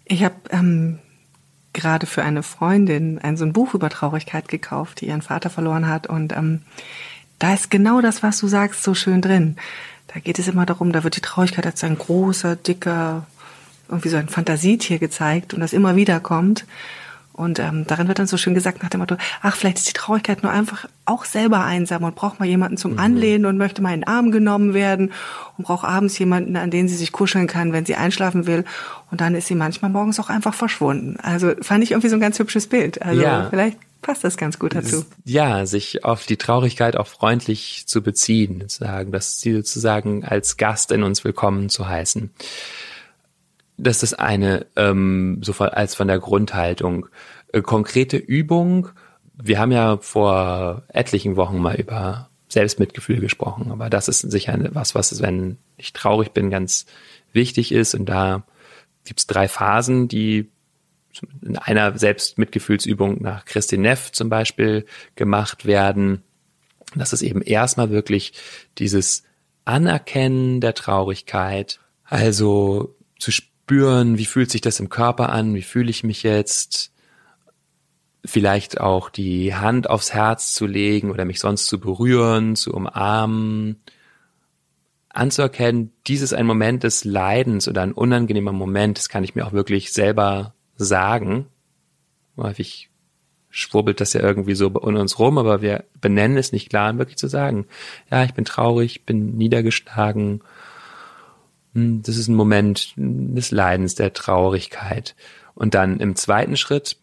Ich 0.05 0.23
habe 0.23 0.35
ähm, 0.49 0.99
gerade 1.73 2.07
für 2.07 2.23
eine 2.23 2.43
Freundin 2.43 3.19
ein 3.19 3.37
so 3.37 3.45
ein 3.45 3.53
Buch 3.53 3.73
über 3.73 3.89
Traurigkeit 3.89 4.47
gekauft, 4.47 5.01
die 5.01 5.07
ihren 5.07 5.21
Vater 5.21 5.49
verloren 5.49 5.87
hat 5.87 6.07
und 6.07 6.33
ähm, 6.33 6.63
da 7.39 7.53
ist 7.53 7.69
genau 7.69 8.01
das, 8.01 8.23
was 8.23 8.39
du 8.39 8.47
sagst, 8.47 8.83
so 8.83 8.95
schön 8.95 9.21
drin. 9.21 9.57
Da 10.17 10.21
geht 10.21 10.39
es 10.39 10.47
immer 10.47 10.65
darum, 10.65 10.91
da 10.91 11.03
wird 11.03 11.15
die 11.15 11.21
Traurigkeit 11.21 11.67
als 11.67 11.83
ein 11.83 11.95
großer, 11.95 12.55
dicker, 12.55 13.27
irgendwie 13.87 14.09
so 14.09 14.17
ein 14.17 14.29
Fantasietier 14.29 14.97
gezeigt 14.97 15.53
und 15.53 15.59
das 15.59 15.73
immer 15.73 15.95
wieder 15.95 16.19
kommt. 16.19 16.65
Und 17.37 17.59
ähm, 17.59 17.85
darin 17.85 18.07
wird 18.07 18.17
dann 18.17 18.25
so 18.25 18.35
schön 18.35 18.55
gesagt 18.55 18.81
nach 18.81 18.89
dem 18.89 18.99
Motto, 18.99 19.15
ach, 19.43 19.55
vielleicht 19.55 19.77
ist 19.77 19.87
die 19.87 19.93
Traurigkeit 19.93 20.41
nur 20.41 20.51
einfach 20.51 20.87
auch 21.05 21.23
selber 21.23 21.63
einsam 21.63 22.03
und 22.03 22.15
braucht 22.15 22.39
mal 22.39 22.47
jemanden 22.47 22.77
zum 22.77 22.93
mhm. 22.93 22.99
Anlehnen 22.99 23.45
und 23.45 23.57
möchte 23.57 23.81
mal 23.83 23.93
in 23.93 24.01
den 24.01 24.07
Arm 24.07 24.31
genommen 24.31 24.73
werden 24.73 25.13
und 25.55 25.65
braucht 25.65 25.85
abends 25.85 26.17
jemanden, 26.17 26.55
an 26.55 26.71
den 26.71 26.87
sie 26.87 26.95
sich 26.95 27.11
kuscheln 27.11 27.45
kann, 27.45 27.73
wenn 27.73 27.85
sie 27.85 27.93
einschlafen 27.93 28.47
will. 28.47 28.65
Und 29.11 29.21
dann 29.21 29.35
ist 29.35 29.45
sie 29.45 29.53
manchmal 29.53 29.91
morgens 29.91 30.19
auch 30.19 30.29
einfach 30.29 30.55
verschwunden. 30.55 31.17
Also 31.21 31.53
fand 31.61 31.83
ich 31.83 31.91
irgendwie 31.91 32.09
so 32.09 32.15
ein 32.15 32.21
ganz 32.21 32.39
hübsches 32.39 32.65
Bild. 32.65 33.03
Also 33.03 33.21
ja. 33.21 33.47
vielleicht 33.51 33.77
passt 34.01 34.23
das 34.23 34.35
ganz 34.35 34.57
gut 34.57 34.73
dazu. 34.73 35.05
Ja, 35.23 35.67
sich 35.67 36.03
auf 36.05 36.25
die 36.25 36.37
Traurigkeit 36.37 36.97
auch 36.97 37.07
freundlich 37.07 37.83
zu 37.85 38.01
beziehen, 38.01 38.67
zu 38.67 38.79
sagen, 38.79 39.11
dass 39.11 39.39
sie 39.39 39.53
sozusagen 39.53 40.25
als 40.25 40.57
Gast 40.57 40.91
in 40.91 41.03
uns 41.03 41.23
willkommen 41.23 41.69
zu 41.69 41.87
heißen. 41.87 42.31
Das 43.77 44.03
ist 44.03 44.15
eine, 44.15 44.65
ähm, 44.75 45.39
so 45.41 45.53
als 45.53 45.95
von 45.95 46.07
der 46.07 46.19
Grundhaltung. 46.19 47.07
Äh, 47.53 47.61
konkrete 47.61 48.17
Übung. 48.17 48.89
Wir 49.35 49.59
haben 49.59 49.71
ja 49.71 49.97
vor 49.97 50.83
etlichen 50.89 51.35
Wochen 51.35 51.59
mal 51.59 51.75
über 51.75 52.29
Selbstmitgefühl 52.49 53.19
gesprochen, 53.19 53.71
aber 53.71 53.89
das 53.89 54.07
ist 54.07 54.19
sicher 54.21 54.57
was, 54.71 54.95
was, 54.95 55.21
wenn 55.21 55.57
ich 55.77 55.93
traurig 55.93 56.31
bin, 56.31 56.49
ganz 56.49 56.85
wichtig 57.33 57.71
ist. 57.71 57.93
Und 57.93 58.07
da 58.07 58.43
gibt's 59.05 59.27
drei 59.27 59.47
Phasen, 59.47 60.07
die 60.07 60.49
in 61.41 61.57
einer 61.57 61.97
Selbstmitgefühlsübung 61.97 63.21
nach 63.21 63.45
Christine 63.45 63.83
Neff 63.83 64.11
zum 64.11 64.29
Beispiel 64.29 64.85
gemacht 65.15 65.65
werden. 65.65 66.23
Das 66.95 67.13
ist 67.13 67.21
eben 67.21 67.41
erstmal 67.41 67.89
wirklich 67.89 68.33
dieses 68.77 69.23
Anerkennen 69.65 70.61
der 70.61 70.73
Traurigkeit, 70.73 71.79
also 72.05 72.95
zu 73.19 73.31
spüren, 73.31 73.56
wie 73.69 74.25
fühlt 74.25 74.51
sich 74.51 74.61
das 74.61 74.79
im 74.79 74.89
Körper 74.89 75.29
an, 75.29 75.53
wie 75.53 75.61
fühle 75.61 75.89
ich 75.89 76.03
mich 76.03 76.23
jetzt, 76.23 76.91
vielleicht 78.27 78.79
auch 78.79 79.09
die 79.09 79.55
Hand 79.55 79.89
aufs 79.89 80.13
Herz 80.13 80.53
zu 80.53 80.65
legen 80.65 81.11
oder 81.11 81.25
mich 81.25 81.39
sonst 81.39 81.67
zu 81.67 81.79
berühren, 81.79 82.55
zu 82.55 82.73
umarmen, 82.73 83.81
anzuerkennen, 85.09 85.91
dies 86.05 86.21
ist 86.21 86.33
ein 86.33 86.45
Moment 86.45 86.83
des 86.83 87.03
Leidens 87.05 87.67
oder 87.67 87.81
ein 87.81 87.93
unangenehmer 87.93 88.51
Moment, 88.51 88.97
das 88.97 89.09
kann 89.09 89.23
ich 89.23 89.33
mir 89.33 89.47
auch 89.47 89.53
wirklich 89.53 89.91
selber 89.91 90.53
sagen. 90.75 91.47
Häufig 92.35 92.89
schwurbelt 93.49 93.99
das 93.99 94.13
ja 94.13 94.21
irgendwie 94.21 94.53
so 94.53 94.69
bei 94.69 94.81
uns 94.81 95.17
rum, 95.17 95.37
aber 95.37 95.61
wir 95.61 95.85
benennen 95.99 96.37
es 96.37 96.51
nicht 96.51 96.69
klar, 96.69 96.95
wirklich 96.97 97.17
zu 97.17 97.27
sagen, 97.27 97.65
ja, 98.11 98.23
ich 98.23 98.33
bin 98.33 98.45
traurig, 98.45 99.05
bin 99.05 99.37
niedergeschlagen. 99.37 100.41
Hm, 101.77 102.01
das 102.01 102.17
ist 102.17 102.27
ein 102.27 102.35
Moment 102.35 102.93
des 102.97 103.51
Leidens, 103.51 103.93
der 103.93 104.11
Traurigkeit. 104.11 105.15
Und 105.53 105.75
dann 105.75 105.99
im 105.99 106.15
zweiten 106.15 106.57
Schritt 106.57 106.97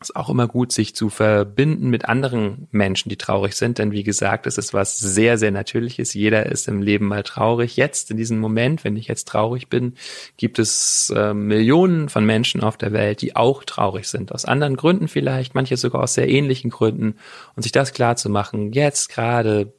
ist 0.00 0.16
auch 0.16 0.28
immer 0.28 0.48
gut, 0.48 0.72
sich 0.72 0.96
zu 0.96 1.10
verbinden 1.10 1.90
mit 1.90 2.06
anderen 2.06 2.66
Menschen, 2.72 3.08
die 3.08 3.16
traurig 3.16 3.54
sind. 3.54 3.78
Denn 3.78 3.92
wie 3.92 4.02
gesagt, 4.02 4.48
es 4.48 4.58
ist 4.58 4.74
was 4.74 4.98
sehr, 4.98 5.38
sehr 5.38 5.52
Natürliches. 5.52 6.12
Jeder 6.12 6.46
ist 6.46 6.66
im 6.66 6.82
Leben 6.82 7.06
mal 7.06 7.22
traurig. 7.22 7.76
Jetzt, 7.76 8.10
in 8.10 8.16
diesem 8.16 8.40
Moment, 8.40 8.82
wenn 8.82 8.96
ich 8.96 9.06
jetzt 9.06 9.28
traurig 9.28 9.68
bin, 9.68 9.94
gibt 10.36 10.58
es 10.58 11.12
äh, 11.14 11.32
Millionen 11.32 12.08
von 12.08 12.26
Menschen 12.26 12.62
auf 12.62 12.76
der 12.76 12.92
Welt, 12.92 13.22
die 13.22 13.36
auch 13.36 13.62
traurig 13.62 14.08
sind. 14.08 14.32
Aus 14.32 14.44
anderen 14.44 14.76
Gründen 14.76 15.06
vielleicht, 15.06 15.54
manche 15.54 15.76
sogar 15.76 16.02
aus 16.02 16.14
sehr 16.14 16.28
ähnlichen 16.28 16.70
Gründen. 16.70 17.14
Und 17.54 17.62
sich 17.62 17.72
das 17.72 17.92
klar 17.92 18.16
zu 18.16 18.28
machen, 18.28 18.72
jetzt 18.72 19.08
gerade 19.08 19.72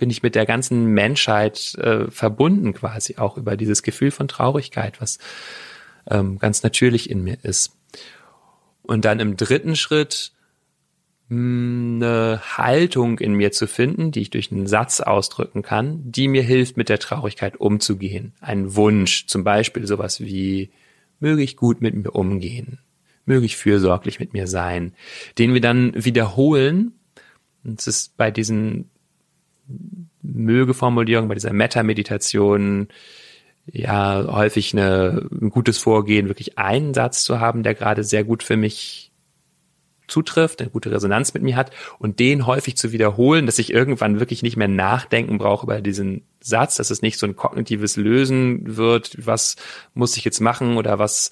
bin 0.00 0.10
ich 0.10 0.22
mit 0.24 0.34
der 0.34 0.46
ganzen 0.46 0.86
Menschheit 0.86 1.74
äh, 1.76 2.10
verbunden 2.10 2.72
quasi 2.72 3.16
auch 3.18 3.36
über 3.36 3.56
dieses 3.56 3.82
Gefühl 3.84 4.10
von 4.10 4.26
Traurigkeit, 4.26 5.00
was 5.00 5.18
ähm, 6.10 6.38
ganz 6.38 6.62
natürlich 6.62 7.10
in 7.10 7.22
mir 7.22 7.36
ist. 7.42 7.76
Und 8.82 9.04
dann 9.04 9.20
im 9.20 9.36
dritten 9.36 9.76
Schritt 9.76 10.32
hm, 11.28 12.00
eine 12.02 12.40
Haltung 12.56 13.18
in 13.18 13.34
mir 13.34 13.52
zu 13.52 13.66
finden, 13.66 14.10
die 14.10 14.22
ich 14.22 14.30
durch 14.30 14.50
einen 14.50 14.66
Satz 14.66 15.00
ausdrücken 15.00 15.62
kann, 15.62 16.00
die 16.10 16.28
mir 16.28 16.42
hilft, 16.42 16.78
mit 16.78 16.88
der 16.88 16.98
Traurigkeit 16.98 17.60
umzugehen. 17.60 18.32
Ein 18.40 18.74
Wunsch, 18.74 19.26
zum 19.26 19.44
Beispiel 19.44 19.86
sowas 19.86 20.20
wie, 20.20 20.70
möge 21.20 21.42
ich 21.42 21.56
gut 21.56 21.82
mit 21.82 21.94
mir 21.94 22.12
umgehen, 22.12 22.78
möge 23.26 23.44
ich 23.44 23.58
fürsorglich 23.58 24.18
mit 24.18 24.32
mir 24.32 24.46
sein, 24.46 24.94
den 25.36 25.52
wir 25.52 25.60
dann 25.60 25.92
wiederholen. 25.94 26.92
Und 27.62 27.78
es 27.78 27.86
ist 27.86 28.16
bei 28.16 28.30
diesen 28.30 28.88
Möge-Formulierungen, 30.22 31.28
bei 31.28 31.34
dieser 31.34 31.52
Meta-Meditation, 31.52 32.88
ja 33.66 34.26
häufig 34.30 34.72
eine, 34.72 35.28
ein 35.30 35.50
gutes 35.50 35.78
Vorgehen, 35.78 36.28
wirklich 36.28 36.58
einen 36.58 36.94
Satz 36.94 37.24
zu 37.24 37.40
haben, 37.40 37.62
der 37.62 37.74
gerade 37.74 38.04
sehr 38.04 38.24
gut 38.24 38.42
für 38.42 38.56
mich 38.56 39.10
zutrifft, 40.10 40.60
eine 40.60 40.70
gute 40.70 40.90
Resonanz 40.90 41.32
mit 41.34 41.42
mir 41.42 41.56
hat 41.56 41.70
und 41.98 42.18
den 42.18 42.46
häufig 42.46 42.76
zu 42.76 42.92
wiederholen, 42.92 43.46
dass 43.46 43.58
ich 43.58 43.72
irgendwann 43.72 44.18
wirklich 44.18 44.42
nicht 44.42 44.56
mehr 44.56 44.68
nachdenken 44.68 45.38
brauche 45.38 45.64
über 45.64 45.80
diesen 45.80 46.22
Satz, 46.40 46.76
dass 46.76 46.90
es 46.90 47.00
nicht 47.00 47.18
so 47.18 47.26
ein 47.26 47.36
kognitives 47.36 47.96
Lösen 47.96 48.76
wird, 48.76 49.16
was 49.24 49.56
muss 49.94 50.16
ich 50.16 50.24
jetzt 50.24 50.40
machen 50.40 50.76
oder 50.76 50.98
was 50.98 51.30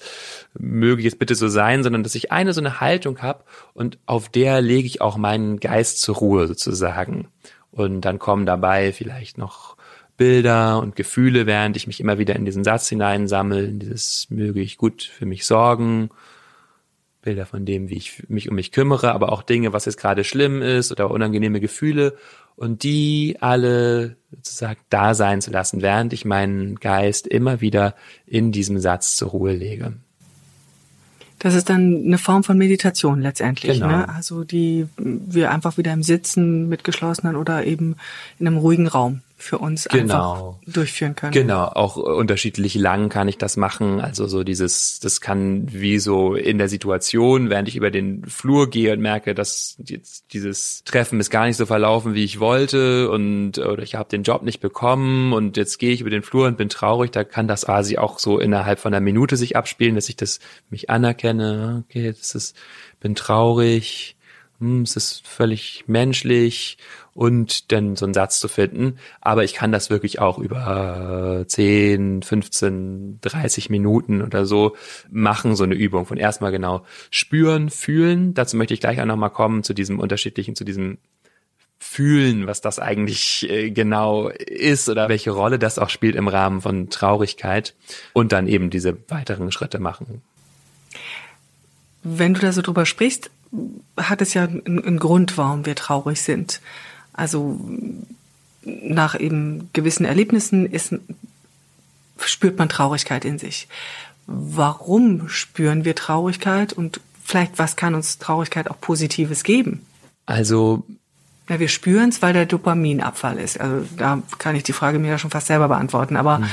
möge 0.57 1.03
jetzt 1.03 1.19
bitte 1.19 1.35
so 1.35 1.47
sein, 1.49 1.83
sondern 1.83 2.03
dass 2.03 2.15
ich 2.15 2.31
eine 2.31 2.53
so 2.53 2.61
eine 2.61 2.79
Haltung 2.79 3.21
habe 3.21 3.43
und 3.73 3.99
auf 4.05 4.29
der 4.29 4.61
lege 4.61 4.87
ich 4.87 5.01
auch 5.01 5.17
meinen 5.17 5.59
Geist 5.59 6.01
zur 6.01 6.15
Ruhe 6.15 6.47
sozusagen. 6.47 7.27
Und 7.71 8.01
dann 8.01 8.19
kommen 8.19 8.45
dabei 8.45 8.91
vielleicht 8.93 9.37
noch 9.37 9.77
Bilder 10.17 10.79
und 10.79 10.95
Gefühle, 10.95 11.45
während 11.45 11.77
ich 11.77 11.87
mich 11.87 12.01
immer 12.01 12.17
wieder 12.17 12.35
in 12.35 12.45
diesen 12.45 12.63
Satz 12.63 12.89
hineinsammle, 12.89 13.63
in 13.63 13.79
dieses 13.79 14.27
möge 14.29 14.59
ich 14.59 14.77
gut 14.77 15.03
für 15.03 15.25
mich 15.25 15.45
sorgen, 15.45 16.09
Bilder 17.21 17.45
von 17.45 17.65
dem, 17.65 17.89
wie 17.89 17.97
ich 17.97 18.27
mich 18.29 18.49
um 18.49 18.55
mich 18.55 18.71
kümmere, 18.71 19.13
aber 19.13 19.31
auch 19.31 19.43
Dinge, 19.43 19.73
was 19.73 19.85
jetzt 19.85 19.97
gerade 19.97 20.23
schlimm 20.23 20.61
ist 20.61 20.91
oder 20.91 21.11
unangenehme 21.11 21.59
Gefühle. 21.59 22.17
und 22.55 22.83
die 22.83 23.37
alle 23.39 24.17
sozusagen 24.31 24.81
da 24.89 25.13
sein 25.13 25.39
zu 25.41 25.49
lassen, 25.49 25.81
während 25.81 26.11
ich 26.11 26.25
meinen 26.25 26.75
Geist 26.75 27.25
immer 27.25 27.61
wieder 27.61 27.95
in 28.25 28.51
diesem 28.51 28.79
Satz 28.79 29.15
zur 29.15 29.29
Ruhe 29.29 29.53
lege. 29.53 29.93
Das 31.39 31.55
ist 31.55 31.69
dann 31.69 32.03
eine 32.05 32.17
Form 32.17 32.43
von 32.43 32.57
Meditation 32.57 33.21
letztendlich, 33.21 33.79
Genau. 33.79 33.87
ne? 33.87 34.09
Also 34.09 34.43
die 34.43 34.87
wir 34.97 35.51
einfach 35.51 35.77
wieder 35.77 35.93
im 35.93 36.03
Sitzen 36.03 36.67
mit 36.69 36.83
geschlossenen 36.83 37.35
oder 37.35 37.65
eben 37.65 37.95
in 38.39 38.47
einem 38.47 38.57
ruhigen 38.57 38.87
Raum 38.87 39.21
für 39.41 39.57
uns 39.57 39.85
Genau. 39.85 40.57
einfach 40.59 40.73
durchführen 40.73 41.15
können. 41.15 41.31
Genau, 41.31 41.63
auch 41.63 41.95
unterschiedlich 41.95 42.75
lang 42.75 43.09
kann 43.09 43.27
ich 43.27 43.37
das 43.37 43.57
machen. 43.57 44.01
Also 44.01 44.27
so 44.27 44.43
dieses, 44.43 44.99
das 44.99 45.21
kann 45.21 45.71
wie 45.71 45.97
so 45.97 46.35
in 46.35 46.57
der 46.57 46.67
Situation, 46.67 47.49
während 47.49 47.67
ich 47.69 47.75
über 47.75 47.89
den 47.89 48.25
Flur 48.25 48.69
gehe 48.69 48.93
und 48.93 48.99
merke, 48.99 49.33
dass 49.33 49.77
jetzt 49.83 50.33
dieses 50.33 50.83
Treffen 50.83 51.19
ist 51.19 51.29
gar 51.29 51.45
nicht 51.45 51.57
so 51.57 51.65
verlaufen, 51.65 52.13
wie 52.13 52.23
ich 52.25 52.39
wollte 52.39 53.09
und 53.09 53.57
oder 53.57 53.81
ich 53.81 53.95
habe 53.95 54.09
den 54.09 54.23
Job 54.23 54.43
nicht 54.43 54.59
bekommen 54.59 55.33
und 55.33 55.57
jetzt 55.57 55.79
gehe 55.79 55.91
ich 55.91 56.01
über 56.01 56.09
den 56.09 56.21
Flur 56.21 56.47
und 56.47 56.57
bin 56.57 56.69
traurig, 56.69 57.11
da 57.11 57.23
kann 57.23 57.47
das 57.47 57.65
quasi 57.65 57.97
auch 57.97 58.19
so 58.19 58.39
innerhalb 58.39 58.79
von 58.79 58.93
einer 58.93 59.01
Minute 59.01 59.37
sich 59.37 59.55
abspielen, 59.55 59.95
dass 59.95 60.09
ich 60.09 60.17
das 60.17 60.39
mich 60.69 60.89
anerkenne, 60.89 61.83
okay, 61.87 62.13
das 62.17 62.35
ist, 62.35 62.55
bin 62.99 63.15
traurig, 63.15 64.17
hm, 64.59 64.81
es 64.81 64.95
ist 64.95 65.27
völlig 65.27 65.85
menschlich 65.87 66.77
und 67.13 67.71
dann 67.71 67.95
so 67.95 68.05
einen 68.05 68.13
Satz 68.13 68.39
zu 68.39 68.47
finden. 68.47 68.97
Aber 69.21 69.43
ich 69.43 69.53
kann 69.53 69.71
das 69.71 69.89
wirklich 69.89 70.19
auch 70.19 70.37
über 70.37 71.43
10, 71.47 72.23
15, 72.23 73.19
30 73.21 73.69
Minuten 73.69 74.21
oder 74.21 74.45
so 74.45 74.75
machen, 75.09 75.55
so 75.55 75.63
eine 75.63 75.75
Übung 75.75 76.05
von 76.05 76.17
erstmal 76.17 76.51
genau 76.51 76.85
spüren, 77.09 77.69
fühlen. 77.69 78.33
Dazu 78.33 78.57
möchte 78.57 78.73
ich 78.73 78.81
gleich 78.81 79.01
auch 79.01 79.05
nochmal 79.05 79.31
kommen 79.31 79.63
zu 79.63 79.73
diesem 79.73 79.99
unterschiedlichen, 79.99 80.55
zu 80.55 80.65
diesem 80.65 80.97
fühlen, 81.81 82.45
was 82.45 82.59
das 82.59 82.77
eigentlich 82.77 83.49
äh, 83.49 83.71
genau 83.71 84.27
ist 84.27 84.89
oder 84.89 85.07
welche 85.07 85.31
Rolle 85.31 85.57
das 85.57 85.79
auch 85.79 85.89
spielt 85.89 86.15
im 86.15 86.27
Rahmen 86.27 86.59
von 86.59 86.89
Traurigkeit 86.89 87.73
und 88.11 88.33
dann 88.33 88.47
eben 88.47 88.69
diese 88.69 88.97
weiteren 89.09 89.51
Schritte 89.53 89.79
machen. 89.79 90.21
Wenn 92.03 92.33
du 92.33 92.41
da 92.41 92.51
so 92.51 92.61
drüber 92.61 92.85
sprichst, 92.85 93.31
hat 93.97 94.21
es 94.21 94.33
ja 94.33 94.43
einen, 94.43 94.83
einen 94.83 94.99
Grund, 94.99 95.37
warum 95.37 95.65
wir 95.65 95.75
traurig 95.75 96.21
sind. 96.21 96.61
Also 97.13 97.59
nach 98.63 99.19
eben 99.19 99.69
gewissen 99.73 100.05
Erlebnissen 100.05 100.65
ist, 100.65 100.95
spürt 102.17 102.57
man 102.57 102.69
Traurigkeit 102.69 103.25
in 103.25 103.39
sich. 103.39 103.67
Warum 104.27 105.29
spüren 105.29 105.85
wir 105.85 105.95
Traurigkeit 105.95 106.73
und 106.73 106.99
vielleicht 107.23 107.57
was 107.57 107.75
kann 107.75 107.95
uns 107.95 108.19
Traurigkeit 108.19 108.69
auch 108.69 108.79
Positives 108.79 109.43
geben? 109.43 109.85
Also 110.25 110.83
Ja, 111.49 111.59
wir 111.59 111.67
spüren 111.67 112.09
es, 112.09 112.21
weil 112.21 112.33
der 112.33 112.45
Dopaminabfall 112.45 113.37
ist. 113.37 113.59
Also 113.59 113.87
da 113.97 114.21
kann 114.37 114.55
ich 114.55 114.63
die 114.63 114.73
Frage 114.73 114.99
mir 114.99 115.09
ja 115.09 115.17
schon 115.17 115.31
fast 115.31 115.47
selber 115.47 115.67
beantworten. 115.67 116.15
Aber 116.15 116.43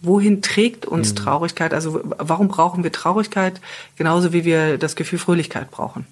wohin 0.00 0.42
trägt 0.42 0.86
uns 0.86 1.14
Traurigkeit? 1.14 1.74
Also 1.74 2.00
warum 2.04 2.48
brauchen 2.48 2.84
wir 2.84 2.92
Traurigkeit 2.92 3.60
genauso 3.96 4.32
wie 4.32 4.44
wir 4.44 4.78
das 4.78 4.96
Gefühl 4.96 5.18
Fröhlichkeit 5.18 5.70
brauchen? 5.70 6.06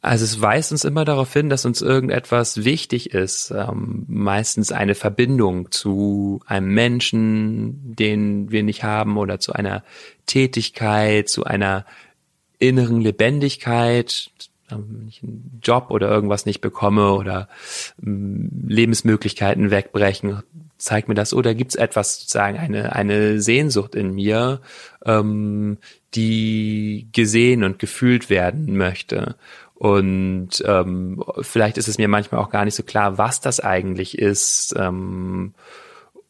Also 0.00 0.24
es 0.24 0.40
weist 0.40 0.70
uns 0.70 0.84
immer 0.84 1.04
darauf 1.04 1.32
hin, 1.32 1.50
dass 1.50 1.64
uns 1.64 1.82
irgendetwas 1.82 2.64
wichtig 2.64 3.10
ist. 3.10 3.50
Ähm, 3.50 4.04
meistens 4.06 4.70
eine 4.70 4.94
Verbindung 4.94 5.72
zu 5.72 6.40
einem 6.46 6.72
Menschen, 6.72 7.96
den 7.96 8.50
wir 8.50 8.62
nicht 8.62 8.84
haben, 8.84 9.16
oder 9.18 9.40
zu 9.40 9.52
einer 9.52 9.82
Tätigkeit, 10.26 11.28
zu 11.28 11.44
einer 11.44 11.84
inneren 12.60 13.00
Lebendigkeit. 13.00 14.30
Ähm, 14.70 14.84
Wenn 14.88 15.08
ich 15.08 15.22
einen 15.22 15.60
Job 15.64 15.88
oder 15.90 16.08
irgendwas 16.08 16.46
nicht 16.46 16.60
bekomme 16.60 17.14
oder 17.14 17.48
ähm, 18.00 18.50
Lebensmöglichkeiten 18.68 19.72
wegbrechen, 19.72 20.44
zeigt 20.78 21.08
mir 21.08 21.14
das, 21.14 21.34
oder 21.34 21.54
gibt 21.54 21.72
es 21.72 21.76
etwas 21.76 22.20
sozusagen, 22.20 22.56
eine, 22.56 22.94
eine 22.94 23.40
Sehnsucht 23.40 23.94
in 23.94 24.14
mir, 24.14 24.60
ähm, 25.04 25.78
die 26.14 27.08
gesehen 27.12 27.64
und 27.64 27.78
gefühlt 27.78 28.30
werden 28.30 28.76
möchte. 28.76 29.36
Und 29.74 30.62
ähm, 30.64 31.22
vielleicht 31.40 31.78
ist 31.78 31.88
es 31.88 31.98
mir 31.98 32.08
manchmal 32.08 32.40
auch 32.40 32.50
gar 32.50 32.64
nicht 32.64 32.74
so 32.74 32.82
klar, 32.82 33.18
was 33.18 33.40
das 33.40 33.60
eigentlich 33.60 34.18
ist 34.18 34.74
ähm, 34.76 35.54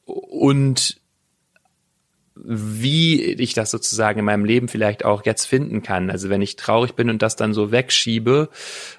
und 0.05 1.01
wie 2.35 3.23
ich 3.23 3.55
das 3.55 3.71
sozusagen 3.71 4.21
in 4.21 4.25
meinem 4.25 4.45
Leben 4.45 4.69
vielleicht 4.69 5.05
auch 5.05 5.25
jetzt 5.25 5.47
finden 5.47 5.83
kann. 5.83 6.11
Also 6.11 6.29
wenn 6.29 6.43
ich 6.43 6.57
traurig 6.57 6.95
bin 6.95 7.11
und 7.11 7.23
das 7.23 7.37
dann 7.37 7.53
so 7.53 7.73
wegschiebe, 7.73 8.49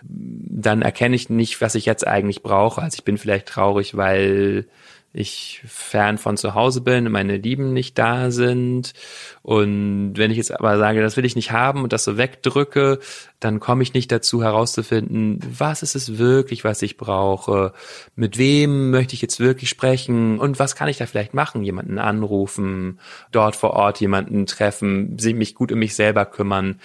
dann 0.04 0.82
erkenne 0.82 1.16
ich 1.16 1.30
nicht, 1.30 1.62
was 1.62 1.76
ich 1.76 1.86
jetzt 1.86 2.06
eigentlich 2.06 2.44
brauche. 2.44 2.82
Also 2.82 2.96
ich 2.96 3.04
bin 3.04 3.18
vielleicht 3.18 3.48
traurig, 3.48 3.96
weil 3.96 4.66
ich 5.12 5.63
fern 5.65 6.19
von 6.19 6.38
zu 6.38 6.54
Hause 6.54 6.82
bin 6.82 7.12
meine 7.12 7.38
Lieben 7.38 7.74
nicht 7.74 7.98
da 7.98 8.30
sind. 8.30 8.93
Und 9.41 10.13
wenn 10.15 10.30
ich 10.30 10.38
jetzt 10.38 10.52
aber 10.52 10.78
sage, 10.78 11.02
das 11.02 11.17
will 11.17 11.26
ich 11.26 11.36
nicht 11.36 11.52
haben 11.52 11.84
und 11.84 11.93
das 11.93 12.04
so 12.04 12.17
wegdrücke, 12.17 13.00
dann 13.39 13.60
komme 13.60 13.82
ich 13.82 13.93
nicht 13.93 14.12
dazu 14.12 14.43
herauszufinden, 14.43 15.39
was 15.58 15.82
ist 15.82 15.95
es 15.95 16.19
wirklich, 16.19 16.63
was 16.63 16.84
ich 16.84 16.98
brauche, 16.98 17.74
mit 18.15 18.38
wem 18.38 18.91
möchte 18.91 19.15
ich 19.15 19.22
jetzt 19.22 19.39
wirklich 19.39 19.69
sprechen 19.69 20.39
und 20.39 20.60
was 20.60 20.76
kann 20.76 20.89
ich 20.89 20.98
da 20.98 21.08
vielleicht 21.08 21.34
machen, 21.34 21.63
jemanden 21.63 21.98
anrufen, 21.98 23.00
dort 23.32 23.56
vor 23.56 23.72
Ort 23.72 24.00
jemanden 24.00 24.45
treffen, 24.45 25.17
mich 25.34 25.56
gut 25.56 25.72
um 25.72 25.80
mich 25.80 25.95
selber 25.95 26.26
kümmern 26.26 26.80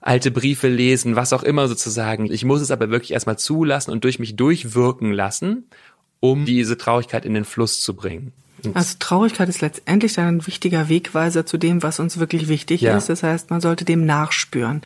alte 0.00 0.30
Briefe 0.30 0.68
lesen, 0.68 1.16
was 1.16 1.32
auch 1.32 1.42
immer 1.42 1.68
sozusagen. 1.68 2.30
Ich 2.30 2.44
muss 2.44 2.60
es 2.60 2.70
aber 2.70 2.90
wirklich 2.90 3.12
erstmal 3.12 3.38
zulassen 3.38 3.90
und 3.90 4.04
durch 4.04 4.18
mich 4.18 4.36
durchwirken 4.36 5.12
lassen, 5.12 5.68
um 6.20 6.44
diese 6.44 6.76
Traurigkeit 6.76 7.24
in 7.24 7.34
den 7.34 7.44
Fluss 7.44 7.80
zu 7.80 7.94
bringen. 7.94 8.32
Und 8.64 8.74
Also 8.74 8.96
Traurigkeit 8.98 9.48
ist 9.48 9.60
letztendlich 9.60 10.14
dann 10.14 10.38
ein 10.38 10.46
wichtiger 10.46 10.88
Wegweiser 10.88 11.46
zu 11.46 11.58
dem, 11.58 11.82
was 11.84 12.00
uns 12.00 12.18
wirklich 12.18 12.48
wichtig 12.48 12.80
Ja. 12.80 12.96
ist. 12.96 13.08
Das 13.08 13.22
heißt, 13.22 13.50
man 13.50 13.60
sollte 13.60 13.84
dem 13.84 14.04
nachspüren. 14.04 14.82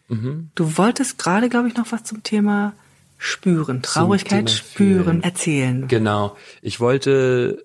Du 0.54 0.76
wolltest 0.76 1.18
gerade, 1.18 1.48
glaube 1.48 1.68
ich, 1.68 1.76
noch 1.76 1.90
was 1.90 2.04
zum 2.04 2.22
Thema 2.22 2.74
Spüren, 3.16 3.82
Traurigkeit 3.82 4.50
spüren, 4.50 5.04
Fühlen. 5.04 5.22
erzählen. 5.22 5.88
Genau. 5.88 6.36
Ich 6.60 6.80
wollte 6.80 7.64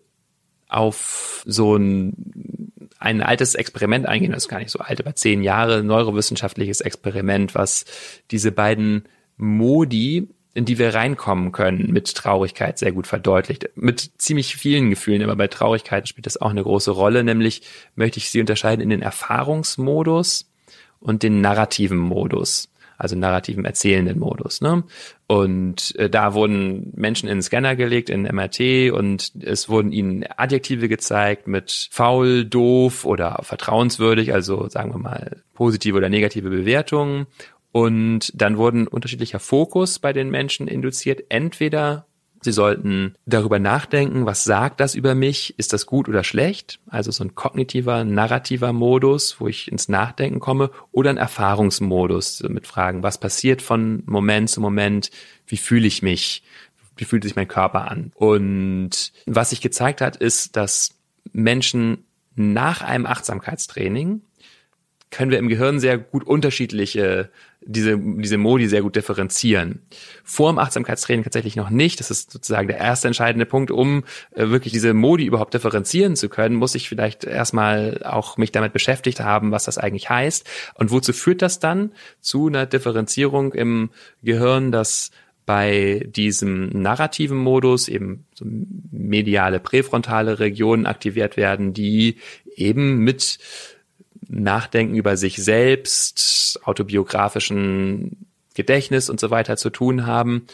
auf 0.69 1.43
so 1.45 1.75
ein, 1.75 2.71
ein 2.99 3.21
altes 3.21 3.55
Experiment 3.55 4.05
eingehen, 4.05 4.31
das 4.33 4.43
ist 4.43 4.49
gar 4.49 4.59
nicht 4.59 4.69
so 4.71 4.79
alt, 4.79 4.99
aber 5.01 5.15
zehn 5.15 5.41
Jahre, 5.43 5.83
neurowissenschaftliches 5.83 6.81
Experiment, 6.81 7.55
was 7.55 7.85
diese 8.31 8.51
beiden 8.51 9.03
Modi, 9.37 10.27
in 10.57 10.65
die 10.65 10.79
wir 10.79 10.95
reinkommen 10.95 11.51
können, 11.51 11.93
mit 11.93 12.15
Traurigkeit 12.15 12.79
sehr 12.79 12.91
gut 12.91 13.05
verdeutlicht. 13.05 13.69
Mit 13.75 14.09
ziemlich 14.17 14.55
vielen 14.55 14.89
Gefühlen, 14.89 15.21
aber 15.21 15.35
bei 15.35 15.47
Traurigkeit 15.47 16.07
spielt 16.07 16.25
das 16.25 16.41
auch 16.41 16.49
eine 16.49 16.63
große 16.63 16.89
Rolle, 16.89 17.23
nämlich 17.23 17.61
möchte 17.95 18.17
ich 18.17 18.31
sie 18.31 18.39
unterscheiden 18.39 18.81
in 18.81 18.89
den 18.89 19.03
Erfahrungsmodus 19.03 20.49
und 20.99 21.21
den 21.21 21.41
narrativen 21.41 21.99
Modus, 21.99 22.69
also 22.97 23.15
narrativen 23.15 23.65
erzählenden 23.65 24.17
Modus. 24.17 24.59
Ne? 24.61 24.83
Und 25.27 25.95
äh, 25.97 26.09
da 26.09 26.33
wurden 26.33 26.91
Menschen 26.95 27.29
in 27.29 27.37
den 27.37 27.43
Scanner 27.43 27.75
gelegt, 27.75 28.09
in 28.09 28.23
MRT, 28.23 28.91
und 28.91 29.33
es 29.39 29.69
wurden 29.69 29.91
ihnen 29.91 30.25
Adjektive 30.37 30.89
gezeigt 30.89 31.47
mit 31.47 31.87
faul, 31.91 32.45
doof 32.45 33.05
oder 33.05 33.41
vertrauenswürdig, 33.43 34.33
also 34.33 34.69
sagen 34.69 34.91
wir 34.91 34.97
mal 34.97 35.37
positive 35.53 35.97
oder 35.97 36.09
negative 36.09 36.49
Bewertungen. 36.49 37.27
Und 37.71 38.31
dann 38.35 38.57
wurden 38.57 38.87
unterschiedlicher 38.87 39.39
Fokus 39.39 39.99
bei 39.99 40.13
den 40.13 40.29
Menschen 40.29 40.67
induziert. 40.67 41.23
Entweder 41.29 42.07
Sie 42.41 42.51
sollten 42.51 43.15
darüber 43.25 43.59
nachdenken, 43.59 44.25
was 44.25 44.43
sagt 44.43 44.79
das 44.79 44.95
über 44.95 45.15
mich? 45.15 45.57
Ist 45.57 45.73
das 45.73 45.85
gut 45.85 46.07
oder 46.07 46.23
schlecht? 46.23 46.79
Also 46.87 47.11
so 47.11 47.23
ein 47.23 47.35
kognitiver, 47.35 48.03
narrativer 48.03 48.73
Modus, 48.73 49.39
wo 49.39 49.47
ich 49.47 49.71
ins 49.71 49.89
Nachdenken 49.89 50.39
komme, 50.39 50.71
oder 50.91 51.09
ein 51.09 51.17
Erfahrungsmodus 51.17 52.43
mit 52.47 52.67
Fragen, 52.67 53.03
was 53.03 53.17
passiert 53.17 53.61
von 53.61 54.03
Moment 54.05 54.49
zu 54.49 54.61
Moment? 54.61 55.09
Wie 55.47 55.57
fühle 55.57 55.87
ich 55.87 56.03
mich? 56.03 56.43
Wie 56.95 57.05
fühlt 57.05 57.23
sich 57.23 57.35
mein 57.35 57.47
Körper 57.47 57.89
an? 57.89 58.11
Und 58.15 59.11
was 59.25 59.49
sich 59.49 59.61
gezeigt 59.61 60.01
hat, 60.01 60.15
ist, 60.15 60.55
dass 60.55 60.95
Menschen 61.33 62.05
nach 62.35 62.81
einem 62.81 63.07
Achtsamkeitstraining 63.07 64.21
können 65.09 65.31
wir 65.31 65.39
im 65.39 65.47
Gehirn 65.47 65.79
sehr 65.79 65.97
gut 65.97 66.23
unterschiedliche, 66.25 67.29
diese, 67.67 67.97
diese 67.97 68.37
Modi 68.37 68.67
sehr 68.67 68.81
gut 68.81 68.95
differenzieren. 68.95 69.81
Vor 70.23 70.51
dem 70.51 70.57
Achtsamkeitstraining 70.57 71.23
tatsächlich 71.23 71.55
noch 71.55 71.69
nicht. 71.69 71.99
Das 71.99 72.09
ist 72.09 72.31
sozusagen 72.31 72.67
der 72.67 72.77
erste 72.77 73.07
entscheidende 73.07 73.45
Punkt, 73.45 73.71
um 73.71 74.03
äh, 74.31 74.49
wirklich 74.49 74.73
diese 74.73 74.93
Modi 74.93 75.25
überhaupt 75.25 75.53
differenzieren 75.53 76.15
zu 76.15 76.29
können, 76.29 76.55
muss 76.55 76.75
ich 76.75 76.89
vielleicht 76.89 77.25
erstmal 77.25 78.01
auch 78.03 78.37
mich 78.37 78.51
damit 78.51 78.73
beschäftigt 78.73 79.19
haben, 79.19 79.51
was 79.51 79.65
das 79.65 79.77
eigentlich 79.77 80.09
heißt. 80.09 80.47
Und 80.75 80.91
wozu 80.91 81.13
führt 81.13 81.41
das 81.41 81.59
dann? 81.59 81.91
Zu 82.21 82.47
einer 82.47 82.65
Differenzierung 82.65 83.53
im 83.53 83.89
Gehirn, 84.23 84.71
dass 84.71 85.11
bei 85.45 86.05
diesem 86.09 86.67
narrativen 86.69 87.37
Modus 87.37 87.87
eben 87.87 88.25
so 88.33 88.45
mediale 88.91 89.59
präfrontale 89.59 90.39
Regionen 90.39 90.85
aktiviert 90.85 91.37
werden, 91.37 91.73
die 91.73 92.17
eben 92.55 92.97
mit 92.97 93.39
Nachdenken 94.27 94.95
über 94.95 95.17
sich 95.17 95.37
selbst, 95.37 96.59
autobiografischen 96.63 98.27
Gedächtnis 98.55 99.09
und 99.09 99.19
so 99.19 99.29
weiter 99.29 99.57
zu 99.57 99.69
tun 99.69 100.05
haben. 100.05 100.47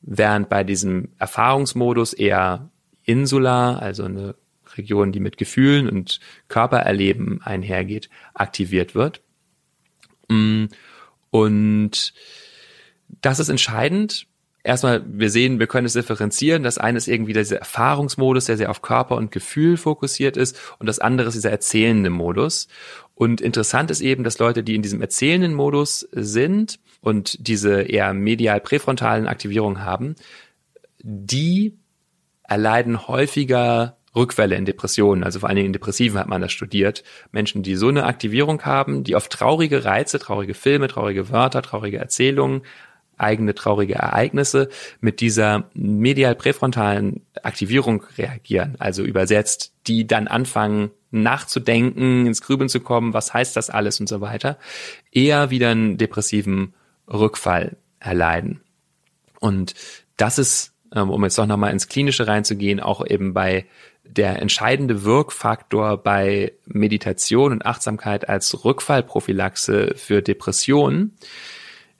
während 0.00 0.48
bei 0.48 0.62
diesem 0.62 1.08
Erfahrungsmodus 1.18 2.12
eher 2.12 2.70
insular, 3.02 3.82
also 3.82 4.04
eine 4.04 4.36
Region, 4.76 5.10
die 5.10 5.18
mit 5.18 5.38
Gefühlen 5.38 5.88
und 5.88 6.20
Körpererleben 6.46 7.42
einhergeht, 7.42 8.08
aktiviert 8.32 8.94
wird. 8.94 9.20
Mm, 10.28 10.66
und 11.30 12.14
das 13.20 13.40
ist 13.40 13.48
entscheidend. 13.48 14.27
Erstmal, 14.68 15.02
wir 15.06 15.30
sehen, 15.30 15.60
wir 15.60 15.66
können 15.66 15.86
es 15.86 15.94
differenzieren. 15.94 16.62
Das 16.62 16.76
eine 16.76 16.98
ist 16.98 17.08
irgendwie 17.08 17.32
dieser 17.32 17.56
Erfahrungsmodus, 17.56 18.44
der 18.44 18.58
sehr 18.58 18.68
auf 18.68 18.82
Körper 18.82 19.16
und 19.16 19.32
Gefühl 19.32 19.78
fokussiert 19.78 20.36
ist. 20.36 20.60
Und 20.78 20.84
das 20.84 20.98
andere 20.98 21.28
ist 21.28 21.36
dieser 21.36 21.50
erzählende 21.50 22.10
Modus. 22.10 22.68
Und 23.14 23.40
interessant 23.40 23.90
ist 23.90 24.02
eben, 24.02 24.24
dass 24.24 24.38
Leute, 24.38 24.62
die 24.62 24.74
in 24.74 24.82
diesem 24.82 25.00
erzählenden 25.00 25.54
Modus 25.54 26.06
sind 26.12 26.80
und 27.00 27.48
diese 27.48 27.80
eher 27.80 28.12
medial 28.12 28.60
präfrontalen 28.60 29.26
Aktivierungen 29.26 29.86
haben, 29.86 30.16
die 30.98 31.78
erleiden 32.42 33.08
häufiger 33.08 33.96
Rückfälle 34.14 34.56
in 34.56 34.66
Depressionen, 34.66 35.24
also 35.24 35.40
vor 35.40 35.48
allen 35.48 35.56
Dingen 35.56 35.68
in 35.68 35.72
Depressiven 35.72 36.18
hat 36.18 36.28
man 36.28 36.42
das 36.42 36.52
studiert. 36.52 37.04
Menschen, 37.32 37.62
die 37.62 37.74
so 37.74 37.88
eine 37.88 38.04
Aktivierung 38.04 38.60
haben, 38.62 39.02
die 39.02 39.16
auf 39.16 39.28
traurige 39.28 39.86
Reize, 39.86 40.18
traurige 40.18 40.52
Filme, 40.52 40.88
traurige 40.88 41.30
Wörter, 41.30 41.62
traurige 41.62 41.96
Erzählungen, 41.96 42.62
eigene 43.18 43.54
traurige 43.54 43.94
Ereignisse 43.94 44.68
mit 45.00 45.20
dieser 45.20 45.68
medial 45.74 46.34
präfrontalen 46.34 47.22
Aktivierung 47.42 48.04
reagieren, 48.16 48.76
also 48.78 49.02
übersetzt, 49.02 49.72
die 49.86 50.06
dann 50.06 50.28
anfangen 50.28 50.90
nachzudenken, 51.10 52.26
ins 52.26 52.42
Grübeln 52.42 52.68
zu 52.68 52.80
kommen, 52.80 53.14
was 53.14 53.32
heißt 53.32 53.56
das 53.56 53.70
alles 53.70 54.00
und 54.00 54.08
so 54.08 54.20
weiter, 54.20 54.58
eher 55.10 55.50
wieder 55.50 55.70
einen 55.70 55.96
depressiven 55.96 56.74
Rückfall 57.06 57.76
erleiden. 57.98 58.60
Und 59.40 59.74
das 60.16 60.38
ist, 60.38 60.74
ähm, 60.94 61.10
um 61.10 61.24
jetzt 61.24 61.38
doch 61.38 61.46
nochmal 61.46 61.72
ins 61.72 61.88
Klinische 61.88 62.26
reinzugehen, 62.26 62.80
auch 62.80 63.06
eben 63.06 63.32
bei 63.32 63.66
der 64.04 64.40
entscheidende 64.40 65.04
Wirkfaktor 65.04 65.98
bei 65.98 66.52
Meditation 66.66 67.52
und 67.52 67.66
Achtsamkeit 67.66 68.28
als 68.28 68.64
Rückfallprophylaxe 68.64 69.94
für 69.96 70.22
Depressionen, 70.22 71.16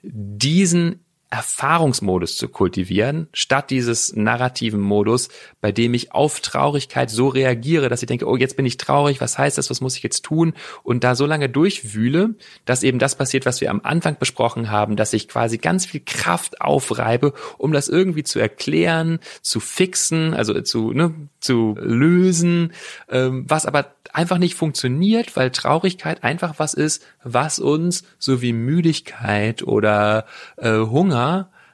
diesen 0.01 1.05
Erfahrungsmodus 1.31 2.37
zu 2.37 2.47
kultivieren, 2.47 3.27
statt 3.33 3.69
dieses 3.69 4.15
narrativen 4.15 4.81
Modus, 4.81 5.29
bei 5.61 5.71
dem 5.71 5.93
ich 5.93 6.11
auf 6.11 6.39
Traurigkeit 6.39 7.11
so 7.11 7.27
reagiere, 7.27 7.87
dass 7.87 8.01
ich 8.01 8.07
denke, 8.07 8.27
oh, 8.27 8.35
jetzt 8.35 8.57
bin 8.57 8.65
ich 8.65 8.77
traurig, 8.77 9.21
was 9.21 9.37
heißt 9.37 9.57
das, 9.59 9.69
was 9.69 9.79
muss 9.79 9.95
ich 9.95 10.01
jetzt 10.01 10.25
tun? 10.25 10.53
Und 10.81 11.03
da 11.03 11.13
so 11.13 11.27
lange 11.27 11.47
durchwühle, 11.47 12.33
dass 12.65 12.81
eben 12.81 12.97
das 12.97 13.15
passiert, 13.15 13.45
was 13.45 13.61
wir 13.61 13.69
am 13.69 13.81
Anfang 13.83 14.17
besprochen 14.17 14.71
haben, 14.71 14.95
dass 14.95 15.13
ich 15.13 15.27
quasi 15.27 15.59
ganz 15.59 15.85
viel 15.85 16.01
Kraft 16.03 16.61
aufreibe, 16.61 17.33
um 17.59 17.73
das 17.73 17.89
irgendwie 17.89 18.23
zu 18.23 18.39
erklären, 18.39 19.19
zu 19.43 19.59
fixen, 19.59 20.33
also 20.33 20.59
zu, 20.61 20.93
ne, 20.93 21.13
zu 21.39 21.75
lösen, 21.79 22.73
ähm, 23.07 23.45
was 23.47 23.67
aber 23.67 23.93
einfach 24.11 24.39
nicht 24.39 24.55
funktioniert, 24.55 25.35
weil 25.35 25.51
Traurigkeit 25.51 26.23
einfach 26.23 26.55
was 26.57 26.73
ist, 26.73 27.05
was 27.23 27.59
uns 27.59 28.03
so 28.17 28.41
wie 28.41 28.53
Müdigkeit 28.53 29.61
oder 29.61 30.25
äh, 30.57 30.71
Hunger 30.71 31.18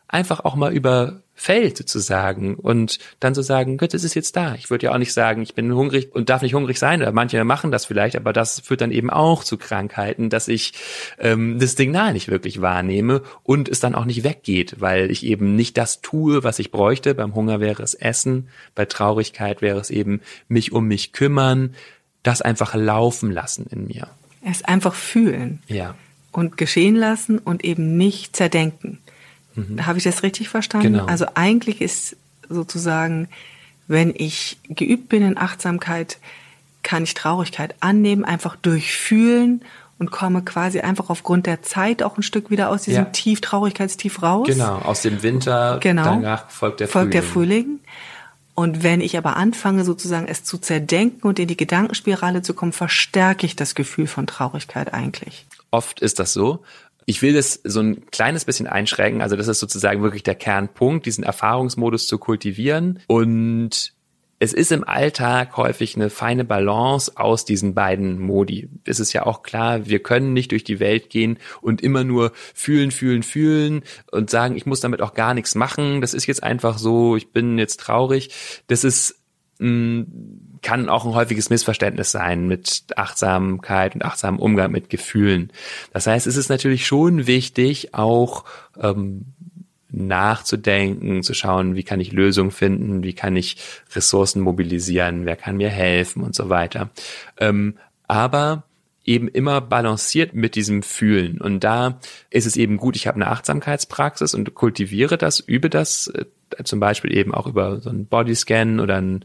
einfach 0.07 0.45
auch 0.45 0.55
mal 0.55 0.71
überfällt 0.73 1.77
sozusagen 1.77 2.55
und 2.55 2.99
dann 3.19 3.33
so 3.33 3.41
sagen, 3.41 3.77
Gott, 3.77 3.93
es 3.93 4.03
ist 4.03 4.13
jetzt 4.13 4.35
da. 4.35 4.55
Ich 4.55 4.69
würde 4.69 4.85
ja 4.85 4.93
auch 4.93 4.97
nicht 4.97 5.13
sagen, 5.13 5.41
ich 5.41 5.55
bin 5.55 5.73
hungrig 5.73 6.13
und 6.13 6.29
darf 6.29 6.41
nicht 6.41 6.53
hungrig 6.53 6.77
sein. 6.77 7.01
Oder 7.01 7.11
manche 7.11 7.43
machen 7.43 7.71
das 7.71 7.85
vielleicht, 7.85 8.15
aber 8.15 8.31
das 8.31 8.59
führt 8.59 8.81
dann 8.81 8.91
eben 8.91 9.09
auch 9.09 9.43
zu 9.43 9.57
Krankheiten, 9.57 10.29
dass 10.29 10.47
ich 10.47 10.73
ähm, 11.19 11.57
das 11.59 11.73
Signal 11.73 12.13
nicht 12.13 12.29
wirklich 12.29 12.61
wahrnehme 12.61 13.23
und 13.43 13.67
es 13.67 13.79
dann 13.79 13.95
auch 13.95 14.05
nicht 14.05 14.23
weggeht, 14.23 14.75
weil 14.79 15.09
ich 15.09 15.25
eben 15.25 15.55
nicht 15.55 15.77
das 15.77 16.01
tue, 16.01 16.43
was 16.43 16.59
ich 16.59 16.71
bräuchte. 16.71 17.15
Beim 17.15 17.33
Hunger 17.33 17.59
wäre 17.59 17.81
es 17.81 17.95
Essen, 17.95 18.47
bei 18.75 18.85
Traurigkeit 18.85 19.61
wäre 19.61 19.79
es 19.79 19.89
eben 19.89 20.21
mich 20.47 20.71
um 20.71 20.87
mich 20.87 21.13
kümmern, 21.13 21.73
das 22.23 22.41
einfach 22.41 22.75
laufen 22.75 23.31
lassen 23.31 23.65
in 23.69 23.87
mir. 23.87 24.07
Es 24.47 24.63
einfach 24.63 24.93
fühlen. 24.93 25.61
Ja. 25.67 25.95
Und 26.31 26.57
geschehen 26.57 26.95
lassen 26.95 27.39
und 27.39 27.63
eben 27.63 27.97
nicht 27.97 28.35
zerdenken. 28.35 28.99
Mhm. 29.55 29.85
Habe 29.85 29.97
ich 29.97 30.03
das 30.03 30.23
richtig 30.23 30.49
verstanden? 30.49 30.93
Genau. 30.93 31.05
Also 31.05 31.25
eigentlich 31.35 31.81
ist 31.81 32.15
sozusagen, 32.49 33.27
wenn 33.87 34.13
ich 34.15 34.57
geübt 34.69 35.09
bin 35.09 35.23
in 35.23 35.37
Achtsamkeit, 35.37 36.17
kann 36.83 37.03
ich 37.03 37.13
Traurigkeit 37.13 37.75
annehmen, 37.79 38.25
einfach 38.25 38.55
durchfühlen 38.57 39.61
und 39.97 40.11
komme 40.11 40.41
quasi 40.43 40.81
einfach 40.81 41.09
aufgrund 41.09 41.45
der 41.47 41.63
Zeit 41.63 42.03
auch 42.03 42.17
ein 42.17 42.23
Stück 42.23 42.49
wieder 42.51 42.69
aus 42.69 42.83
diesem 42.83 43.05
Ja. 43.05 43.09
Tief, 43.11 43.41
Traurigkeitstief 43.41 44.21
raus. 44.21 44.45
Genau, 44.47 44.79
aus 44.79 45.01
dem 45.01 45.23
Winter, 45.23 45.79
Genau. 45.81 46.03
danach 46.03 46.49
folgt 46.49 46.81
der 46.81 46.87
folgt 46.87 47.13
Frühling. 47.13 47.21
der 47.21 47.23
Frühling. 47.23 47.79
Und 48.55 48.83
wenn 48.83 49.01
ich 49.01 49.17
aber 49.17 49.35
anfange, 49.35 49.83
sozusagen 49.83 50.27
es 50.27 50.43
zu 50.43 50.57
zerdenken 50.57 51.27
und 51.27 51.39
in 51.39 51.47
die 51.47 51.57
Gedankenspirale 51.57 52.41
zu 52.41 52.53
kommen, 52.53 52.71
verstärke 52.71 53.45
ich 53.45 53.55
das 53.55 53.75
Gefühl 53.75 54.07
von 54.07 54.27
Traurigkeit 54.27 54.93
eigentlich. 54.93 55.45
Oft 55.71 55.99
ist 55.99 56.19
das 56.19 56.31
so. 56.31 56.63
Ich 57.05 57.21
will 57.21 57.33
das 57.33 57.59
so 57.63 57.81
ein 57.81 58.05
kleines 58.07 58.45
bisschen 58.45 58.67
einschränken. 58.67 59.21
Also 59.21 59.35
das 59.35 59.47
ist 59.47 59.59
sozusagen 59.59 60.01
wirklich 60.01 60.23
der 60.23 60.35
Kernpunkt, 60.35 61.05
diesen 61.05 61.23
Erfahrungsmodus 61.23 62.07
zu 62.07 62.17
kultivieren. 62.17 62.99
Und 63.07 63.93
es 64.37 64.53
ist 64.53 64.71
im 64.71 64.83
Alltag 64.83 65.55
häufig 65.55 65.95
eine 65.95 66.09
feine 66.09 66.43
Balance 66.43 67.11
aus 67.15 67.45
diesen 67.45 67.73
beiden 67.73 68.19
Modi. 68.19 68.69
Es 68.83 68.99
ist 68.99 69.13
ja 69.13 69.25
auch 69.25 69.43
klar, 69.43 69.87
wir 69.87 69.99
können 69.99 70.33
nicht 70.33 70.51
durch 70.51 70.63
die 70.63 70.79
Welt 70.79 71.09
gehen 71.09 71.37
und 71.61 71.81
immer 71.81 72.03
nur 72.03 72.33
fühlen, 72.53 72.91
fühlen, 72.91 73.23
fühlen 73.23 73.83
und 74.11 74.29
sagen, 74.29 74.57
ich 74.57 74.65
muss 74.65 74.81
damit 74.81 75.01
auch 75.01 75.13
gar 75.13 75.33
nichts 75.33 75.55
machen. 75.55 76.01
Das 76.01 76.13
ist 76.13 76.25
jetzt 76.25 76.43
einfach 76.43 76.77
so, 76.77 77.15
ich 77.15 77.31
bin 77.31 77.57
jetzt 77.57 77.79
traurig. 77.79 78.29
Das 78.67 78.83
ist 78.83 79.21
mh, 79.59 80.05
kann 80.61 80.89
auch 80.89 81.05
ein 81.05 81.13
häufiges 81.13 81.49
Missverständnis 81.49 82.11
sein 82.11 82.47
mit 82.47 82.85
Achtsamkeit 82.95 83.95
und 83.95 84.03
achtsamem 84.03 84.39
Umgang 84.39 84.71
mit 84.71 84.89
Gefühlen. 84.89 85.51
Das 85.93 86.07
heißt, 86.07 86.27
es 86.27 86.37
ist 86.37 86.49
natürlich 86.49 86.85
schon 86.85 87.27
wichtig, 87.27 87.93
auch 87.93 88.45
ähm, 88.79 89.33
nachzudenken, 89.89 91.23
zu 91.23 91.33
schauen, 91.33 91.75
wie 91.75 91.83
kann 91.83 91.99
ich 91.99 92.11
Lösungen 92.11 92.51
finden, 92.51 93.03
wie 93.03 93.13
kann 93.13 93.35
ich 93.35 93.57
Ressourcen 93.95 94.41
mobilisieren, 94.41 95.25
wer 95.25 95.35
kann 95.35 95.57
mir 95.57 95.69
helfen 95.69 96.23
und 96.23 96.35
so 96.35 96.49
weiter. 96.49 96.89
Ähm, 97.39 97.77
aber 98.07 98.63
eben 99.05 99.27
immer 99.27 99.61
balanciert 99.61 100.33
mit 100.33 100.55
diesem 100.55 100.83
Fühlen. 100.83 101.39
Und 101.39 101.63
da 101.63 101.99
ist 102.29 102.47
es 102.47 102.57
eben 102.57 102.77
gut, 102.77 102.95
ich 102.95 103.07
habe 103.07 103.15
eine 103.15 103.27
Achtsamkeitspraxis 103.27 104.33
und 104.33 104.53
kultiviere 104.55 105.17
das, 105.17 105.39
übe 105.39 105.69
das, 105.69 106.07
äh, 106.07 106.25
zum 106.63 106.79
Beispiel 106.79 107.15
eben 107.15 107.33
auch 107.33 107.47
über 107.47 107.79
so 107.79 107.89
einen 107.89 108.07
Bodyscan 108.07 108.79
oder 108.79 108.97
ein, 108.97 109.23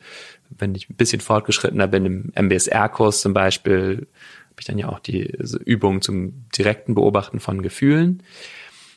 wenn 0.50 0.74
ich 0.74 0.90
ein 0.90 0.96
bisschen 0.96 1.20
fortgeschrittener 1.20 1.86
bin, 1.86 2.06
im 2.34 2.46
MBSR-Kurs 2.46 3.20
zum 3.20 3.32
Beispiel, 3.32 4.08
habe 4.46 4.60
ich 4.60 4.66
dann 4.66 4.78
ja 4.78 4.88
auch 4.88 4.98
die 4.98 5.34
so 5.40 5.58
Übungen 5.58 6.02
zum 6.02 6.44
direkten 6.56 6.94
Beobachten 6.94 7.40
von 7.40 7.62
Gefühlen 7.62 8.22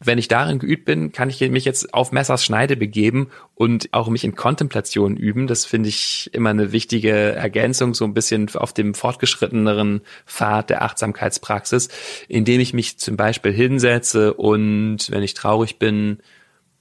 wenn 0.05 0.17
ich 0.17 0.27
darin 0.27 0.59
geübt 0.59 0.85
bin, 0.85 1.11
kann 1.11 1.29
ich 1.29 1.39
mich 1.49 1.65
jetzt 1.65 1.93
auf 1.93 2.11
Messers 2.11 2.43
Schneide 2.43 2.75
begeben 2.75 3.29
und 3.55 3.89
auch 3.91 4.09
mich 4.09 4.23
in 4.23 4.35
Kontemplation 4.35 5.15
üben. 5.15 5.47
Das 5.47 5.65
finde 5.65 5.89
ich 5.89 6.29
immer 6.33 6.49
eine 6.49 6.71
wichtige 6.71 7.11
Ergänzung, 7.11 7.93
so 7.93 8.05
ein 8.05 8.13
bisschen 8.13 8.53
auf 8.55 8.73
dem 8.73 8.93
fortgeschritteneren 8.93 10.01
Pfad 10.25 10.69
der 10.69 10.83
Achtsamkeitspraxis, 10.83 11.89
indem 12.27 12.59
ich 12.59 12.73
mich 12.73 12.97
zum 12.97 13.17
Beispiel 13.17 13.51
hinsetze 13.51 14.33
und, 14.33 15.09
wenn 15.09 15.23
ich 15.23 15.33
traurig 15.33 15.79
bin, 15.79 16.19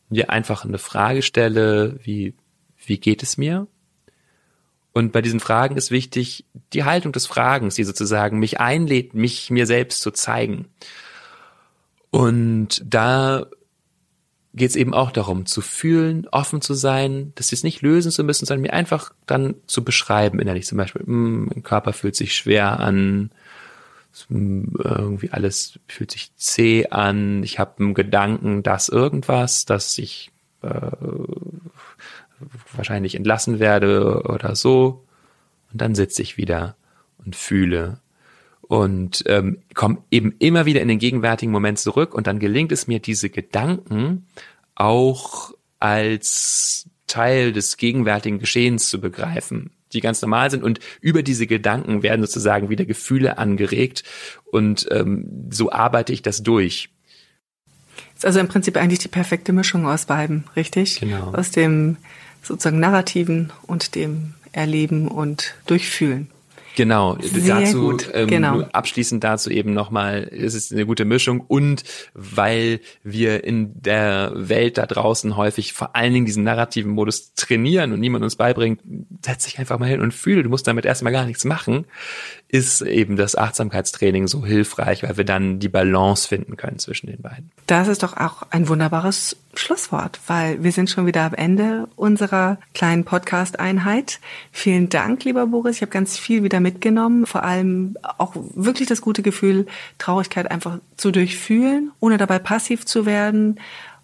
mir 0.09 0.31
einfach 0.31 0.65
eine 0.65 0.79
Frage 0.79 1.23
stelle, 1.23 1.99
wie, 2.03 2.35
wie 2.85 2.99
geht 2.99 3.23
es 3.23 3.39
mir? 3.39 3.67
Und 4.93 5.13
bei 5.13 5.23
diesen 5.23 5.41
Fragen 5.41 5.77
ist 5.77 5.91
wichtig 5.91 6.45
die 6.73 6.85
Haltung 6.85 7.13
des 7.13 7.27
Fragens, 7.27 7.75
die 7.75 7.85
sozusagen 7.85 8.39
mich 8.39 8.61
einlädt, 8.61 9.15
mich 9.15 9.51
mir 9.51 9.67
selbst 9.67 10.03
zu 10.03 10.11
zeigen. 10.11 10.67
Und 12.11 12.83
da 12.85 13.47
geht 14.55 14.69
es 14.69 14.77
eben 14.77 14.93
auch 14.93 15.11
darum, 15.11 15.47
zu 15.47 15.63
fühlen, 15.63 16.29
offen 16.31 16.61
zu 16.61 16.75
sein, 16.75 17.33
das 17.37 17.51
jetzt 17.51 17.65
nicht 17.65 17.81
lösen 17.81 18.13
zu 18.13 18.23
müssen, 18.23 18.45
sondern 18.45 18.63
mir 18.63 18.75
einfach 18.75 19.15
dann 19.27 19.55
zu 19.67 19.83
beschreiben 19.83 20.39
innerlich. 20.39 20.67
Zum 20.67 20.77
Beispiel, 20.77 21.07
"Hm, 21.07 21.47
mein 21.47 21.63
Körper 21.63 21.95
fühlt 21.95 22.17
sich 22.17 22.35
schwer 22.37 22.79
an, 22.81 23.31
irgendwie 24.29 25.31
alles 25.31 25.79
fühlt 25.89 26.11
sich 26.11 26.37
zäh 26.37 26.89
an, 26.89 27.43
ich 27.43 27.59
habe 27.59 27.79
einen 27.79 27.95
Gedanken, 27.95 28.63
dass 28.63 28.91
irgendwas, 28.91 29.65
dass 29.65 29.97
ich 29.97 30.31
äh, 30.63 30.91
wahrscheinlich 32.75 33.15
entlassen 33.15 33.59
werde 33.59 34.23
oder 34.25 34.57
so. 34.57 35.05
Und 35.73 35.81
dann 35.81 35.95
sitze 35.95 36.23
ich 36.23 36.37
wieder 36.37 36.77
und 37.25 37.37
fühle 37.37 37.99
und 38.73 39.25
ähm, 39.27 39.59
komme 39.75 39.99
eben 40.11 40.35
immer 40.39 40.67
wieder 40.67 40.81
in 40.81 40.89
den 40.89 40.99
gegenwärtigen 40.99 41.53
Moment 41.53 41.79
zurück 41.79 42.15
und 42.15 42.27
dann 42.27 42.39
gelingt 42.39 42.73
es 42.73 42.87
mir, 42.87 43.01
diese 43.01 43.29
Gedanken 43.29 44.27
auch 44.75 45.53
als 45.79 46.89
Teil 47.07 47.53
des 47.53 47.77
gegenwärtigen 47.77 48.39
Geschehens 48.39 48.89
zu 48.89 49.01
begreifen, 49.01 49.73
die 49.93 50.01
ganz 50.01 50.23
normal 50.23 50.51
sind 50.51 50.63
und 50.63 50.81
über 51.01 51.23
diese 51.23 51.47
Gedanken 51.47 52.03
werden 52.03 52.23
sozusagen 52.23 52.71
wieder 52.71 52.87
Gefühle 52.87 53.37
angeregt 53.37 54.05
und 54.51 54.89
ähm, 54.91 55.49
so 55.51 55.71
arbeite 55.71 56.13
ich 56.13 56.23
das 56.23 56.43
durch. 56.43 56.89
Ist 58.17 58.25
also 58.25 58.41
im 58.41 58.49
Prinzip 58.49 58.77
eigentlich 58.77 59.01
die 59.01 59.09
perfekte 59.09 59.53
Mischung 59.53 59.87
aus 59.87 60.07
beiden, 60.07 60.45
richtig? 60.57 61.01
Genau. 61.01 61.35
Aus 61.35 61.51
dem 61.51 61.99
sozusagen 62.43 62.81
Narrativen 62.81 63.53
und 63.67 63.95
dem 63.95 64.35
Erleben 64.53 65.09
und 65.09 65.55
Durchfühlen. 65.67 66.29
Genau, 66.75 67.19
Sehr 67.21 67.61
dazu 67.61 67.81
gut, 67.81 68.09
ähm, 68.15 68.29
genau. 68.29 68.63
abschließend 68.73 69.23
dazu 69.23 69.51
eben 69.51 69.75
nochmal, 69.75 70.31
es 70.33 70.55
ist 70.55 70.73
eine 70.73 70.87
gute 70.87 71.05
Mischung 71.05 71.41
und 71.41 71.85
weil 72.15 72.81
wir 73.03 73.45
in 73.45 73.81
der 73.83 74.33
Welt 74.35 74.79
da 74.79 74.87
draußen 74.87 75.37
häufig 75.37 75.75
vor 75.75 75.95
allen 75.95 76.15
Dingen 76.15 76.27
diesen 76.27 76.45
narrativen 76.45 76.93
Modus 76.93 77.35
trainieren 77.35 77.93
und 77.93 78.01
niemand 78.01 78.25
uns 78.25 78.37
beibringt, 78.37 78.81
setz 79.23 79.45
dich 79.45 79.59
einfach 79.59 79.79
mal 79.79 79.89
hin 79.89 80.01
und 80.01 80.15
fühle, 80.15 80.43
du 80.43 80.49
musst 80.49 80.67
damit 80.67 80.87
erstmal 80.87 81.13
gar 81.13 81.27
nichts 81.27 81.45
machen, 81.45 81.85
ist 82.53 82.83
eben 82.83 83.17
das 83.17 83.35
Achtsamkeitstraining 83.35 84.29
so 84.29 84.45
hilfreich, 84.45 85.03
weil 85.03 85.17
wir 85.17 85.25
dann 85.25 85.59
die 85.59 85.71
Balance 85.71 86.29
finden 86.29 86.59
können 86.59 86.79
zwischen 86.79 87.07
den 87.07 87.23
beiden. 87.23 87.51
Das 87.67 87.89
ist 87.89 88.03
doch 88.03 88.19
auch 88.19 88.43
ein 88.51 88.69
wunderbares 88.69 89.39
Schlusswort, 89.55 90.21
weil 90.27 90.63
wir 90.63 90.71
sind 90.71 90.91
schon 90.91 91.07
wieder 91.07 91.23
am 91.23 91.33
Ende 91.33 91.89
unserer 91.97 92.59
kleinen 92.75 93.05
Podcast-Einheit. 93.05 94.21
Vielen 94.51 94.91
Dank, 94.91 95.25
lieber 95.25 95.47
Boris. 95.47 95.77
Ich 95.77 95.83
habe 95.83 95.93
ganz 95.93 96.19
viel 96.19 96.43
wieder 96.43 96.61
mitgenommen. 96.61 97.25
Vor 97.25 97.43
allem 97.43 97.97
auch 98.19 98.35
wirklich 98.35 98.87
das 98.87 99.01
gute 99.01 99.23
Gefühl, 99.23 99.65
Traurigkeit 99.97 100.51
einfach 100.51 100.79
zu 100.99 101.11
durchfühlen, 101.11 101.91
ohne 102.01 102.19
dabei 102.19 102.39
passiv 102.39 102.85
zu 102.85 103.07
werden. 103.07 103.61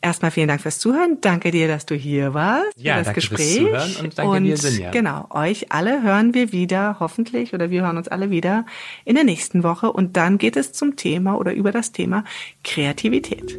Erstmal 0.00 0.30
vielen 0.30 0.46
Dank 0.46 0.60
fürs 0.60 0.78
Zuhören. 0.78 1.18
Danke 1.20 1.50
dir, 1.50 1.66
dass 1.66 1.84
du 1.84 1.96
hier 1.96 2.32
warst. 2.32 2.72
Ja, 2.76 2.94
für 2.94 2.98
das 2.98 3.06
danke 3.06 3.20
fürs 3.20 3.30
Gespräch. 3.30 3.56
Zuhören 3.56 3.96
und 4.04 4.18
danke 4.18 4.40
dir, 4.42 4.56
Sinja. 4.56 4.90
Genau, 4.92 5.26
euch 5.30 5.72
alle 5.72 6.02
hören 6.02 6.34
wir 6.34 6.52
wieder, 6.52 6.96
hoffentlich, 7.00 7.52
oder 7.52 7.70
wir 7.70 7.82
hören 7.82 7.96
uns 7.96 8.06
alle 8.06 8.30
wieder 8.30 8.64
in 9.04 9.16
der 9.16 9.24
nächsten 9.24 9.64
Woche. 9.64 9.92
Und 9.92 10.16
dann 10.16 10.38
geht 10.38 10.56
es 10.56 10.72
zum 10.72 10.94
Thema 10.94 11.36
oder 11.36 11.52
über 11.52 11.72
das 11.72 11.90
Thema 11.90 12.24
Kreativität. 12.62 13.58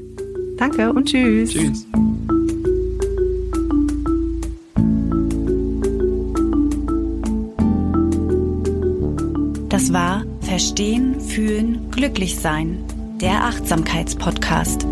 Danke 0.58 0.94
und 0.94 1.10
tschüss. 1.10 1.52
Tschüss. 1.52 1.86
Das 9.68 9.94
war 9.94 10.24
Verstehen, 10.42 11.22
Fühlen, 11.22 11.92
Glücklich 11.92 12.38
sein, 12.38 12.84
der 13.22 13.44
Achtsamkeitspodcast. 13.44 14.86